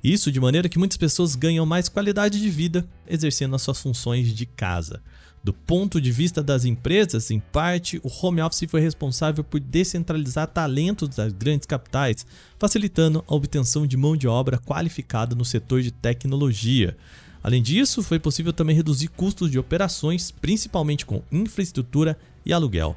Isso 0.04 0.32
de 0.32 0.39
maneira 0.39 0.67
que 0.67 0.80
muitas 0.80 0.97
pessoas 0.97 1.36
ganham 1.36 1.65
mais 1.65 1.88
qualidade 1.88 2.39
de 2.39 2.50
vida 2.50 2.88
exercendo 3.08 3.56
as 3.56 3.62
suas 3.62 3.80
funções 3.80 4.34
de 4.34 4.45
casa. 4.45 5.02
Do 5.43 5.54
ponto 5.54 6.00
de 6.00 6.12
vista 6.12 6.43
das 6.43 6.65
empresas, 6.65 7.32
em 7.32 7.39
parte, 7.39 8.00
o 8.04 8.10
home 8.21 8.41
office 8.41 8.69
foi 8.69 8.80
responsável 8.80 9.43
por 9.43 9.60
descentralizar 9.60 10.47
talentos 10.47 11.10
das 11.10 11.34
grandes 11.34 11.65
capitais, 11.65 12.26
facilitando 12.60 13.24
a 13.28 13.34
obtenção 13.34 13.88
de 13.88 13.97
mão 13.97 14.15
de 14.15 14.28
obra 14.28 14.60
qualificada 14.60 15.36
no 15.36 15.43
setor 15.43 15.82
de 15.82 15.91
tecnologia. 15.91 16.95
Além 17.44 17.62
disso, 17.62 18.04
foi 18.04 18.20
possível 18.20 18.54
também 18.54 18.76
reduzir 18.76 19.08
custos 19.08 19.50
de 19.50 19.58
operações, 19.58 20.32
principalmente 20.32 21.06
com 21.06 21.24
infraestrutura 21.32 22.18
e 22.46 22.54
aluguel. 22.54 22.96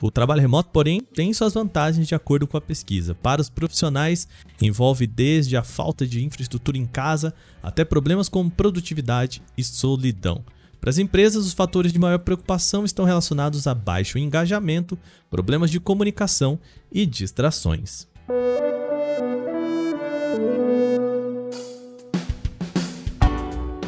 O 0.00 0.10
trabalho 0.10 0.42
remoto, 0.42 0.70
porém, 0.72 1.00
tem 1.00 1.32
suas 1.32 1.54
vantagens 1.54 2.06
de 2.06 2.14
acordo 2.14 2.46
com 2.46 2.56
a 2.56 2.60
pesquisa. 2.60 3.14
Para 3.14 3.40
os 3.40 3.48
profissionais, 3.48 4.28
envolve 4.60 5.06
desde 5.06 5.56
a 5.56 5.62
falta 5.62 6.06
de 6.06 6.22
infraestrutura 6.22 6.76
em 6.76 6.84
casa 6.84 7.34
até 7.62 7.84
problemas 7.84 8.28
como 8.28 8.50
produtividade 8.50 9.42
e 9.56 9.64
solidão. 9.64 10.44
Para 10.80 10.90
as 10.90 10.98
empresas, 10.98 11.46
os 11.46 11.54
fatores 11.54 11.92
de 11.92 11.98
maior 11.98 12.18
preocupação 12.18 12.84
estão 12.84 13.06
relacionados 13.06 13.66
a 13.66 13.74
baixo 13.74 14.18
engajamento, 14.18 14.98
problemas 15.30 15.70
de 15.70 15.80
comunicação 15.80 16.58
e 16.92 17.06
distrações. 17.06 18.06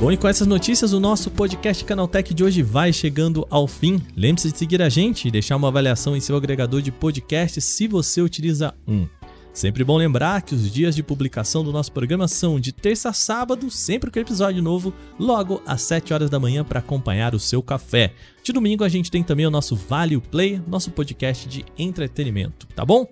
Bom, 0.00 0.12
e 0.12 0.16
com 0.16 0.28
essas 0.28 0.46
notícias, 0.46 0.92
o 0.92 1.00
nosso 1.00 1.28
podcast 1.28 1.84
Canaltech 1.84 2.32
de 2.32 2.44
hoje 2.44 2.62
vai 2.62 2.92
chegando 2.92 3.44
ao 3.50 3.66
fim. 3.66 4.00
Lembre-se 4.16 4.52
de 4.52 4.56
seguir 4.56 4.80
a 4.80 4.88
gente 4.88 5.26
e 5.26 5.30
deixar 5.30 5.56
uma 5.56 5.66
avaliação 5.66 6.16
em 6.16 6.20
seu 6.20 6.36
agregador 6.36 6.80
de 6.80 6.92
podcast 6.92 7.60
se 7.60 7.88
você 7.88 8.22
utiliza 8.22 8.72
um. 8.86 9.08
Sempre 9.52 9.82
bom 9.82 9.96
lembrar 9.96 10.42
que 10.42 10.54
os 10.54 10.72
dias 10.72 10.94
de 10.94 11.02
publicação 11.02 11.64
do 11.64 11.72
nosso 11.72 11.90
programa 11.90 12.28
são 12.28 12.60
de 12.60 12.70
terça 12.70 13.08
a 13.08 13.12
sábado, 13.12 13.72
sempre 13.72 14.08
com 14.08 14.20
episódio 14.20 14.62
novo, 14.62 14.94
logo 15.18 15.60
às 15.66 15.82
7 15.82 16.14
horas 16.14 16.30
da 16.30 16.38
manhã 16.38 16.62
para 16.62 16.78
acompanhar 16.78 17.34
o 17.34 17.40
seu 17.40 17.60
café. 17.60 18.14
De 18.40 18.52
domingo 18.52 18.84
a 18.84 18.88
gente 18.88 19.10
tem 19.10 19.24
também 19.24 19.46
o 19.46 19.50
nosso 19.50 19.74
Vale 19.74 20.16
Play, 20.20 20.62
nosso 20.64 20.92
podcast 20.92 21.48
de 21.48 21.64
entretenimento, 21.76 22.68
tá 22.68 22.84
bom? 22.84 23.04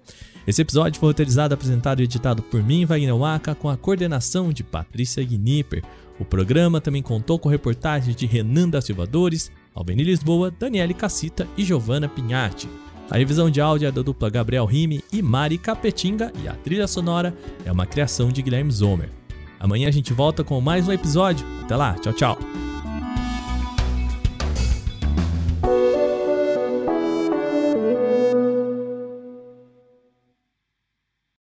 Esse 0.46 0.62
episódio 0.62 1.00
foi 1.00 1.08
roteirizado, 1.08 1.52
apresentado 1.52 2.00
e 2.00 2.04
editado 2.04 2.40
por 2.40 2.62
mim, 2.62 2.84
Wagner 2.84 3.16
Waka, 3.16 3.56
com 3.56 3.68
a 3.68 3.76
coordenação 3.76 4.52
de 4.52 4.62
Patrícia 4.62 5.24
Gnipper. 5.24 5.82
O 6.18 6.24
programa 6.24 6.80
também 6.80 7.02
contou 7.02 7.38
com 7.38 7.48
reportagens 7.48 8.16
de 8.16 8.26
Renan 8.26 8.68
da 8.68 8.80
Silva 8.80 9.06
Dores, 9.06 9.50
Albeni 9.74 10.02
Lisboa, 10.02 10.50
Daniele 10.50 10.94
Cassita 10.94 11.46
e 11.56 11.64
Giovanna 11.64 12.08
Pinhatti. 12.08 12.68
A 13.10 13.18
revisão 13.18 13.50
de 13.50 13.60
áudio 13.60 13.86
é 13.86 13.92
da 13.92 14.02
dupla 14.02 14.28
Gabriel 14.28 14.64
Rime 14.64 15.02
e 15.12 15.22
Mari 15.22 15.58
Capetinga 15.58 16.32
e 16.42 16.48
a 16.48 16.54
trilha 16.54 16.88
sonora 16.88 17.36
é 17.64 17.70
uma 17.70 17.86
criação 17.86 18.30
de 18.30 18.42
Guilherme 18.42 18.72
Zomer. 18.72 19.10
Amanhã 19.60 19.88
a 19.88 19.92
gente 19.92 20.12
volta 20.12 20.42
com 20.42 20.60
mais 20.60 20.88
um 20.88 20.92
episódio. 20.92 21.46
Até 21.62 21.76
lá, 21.76 21.94
tchau, 21.94 22.12
tchau. 22.12 22.75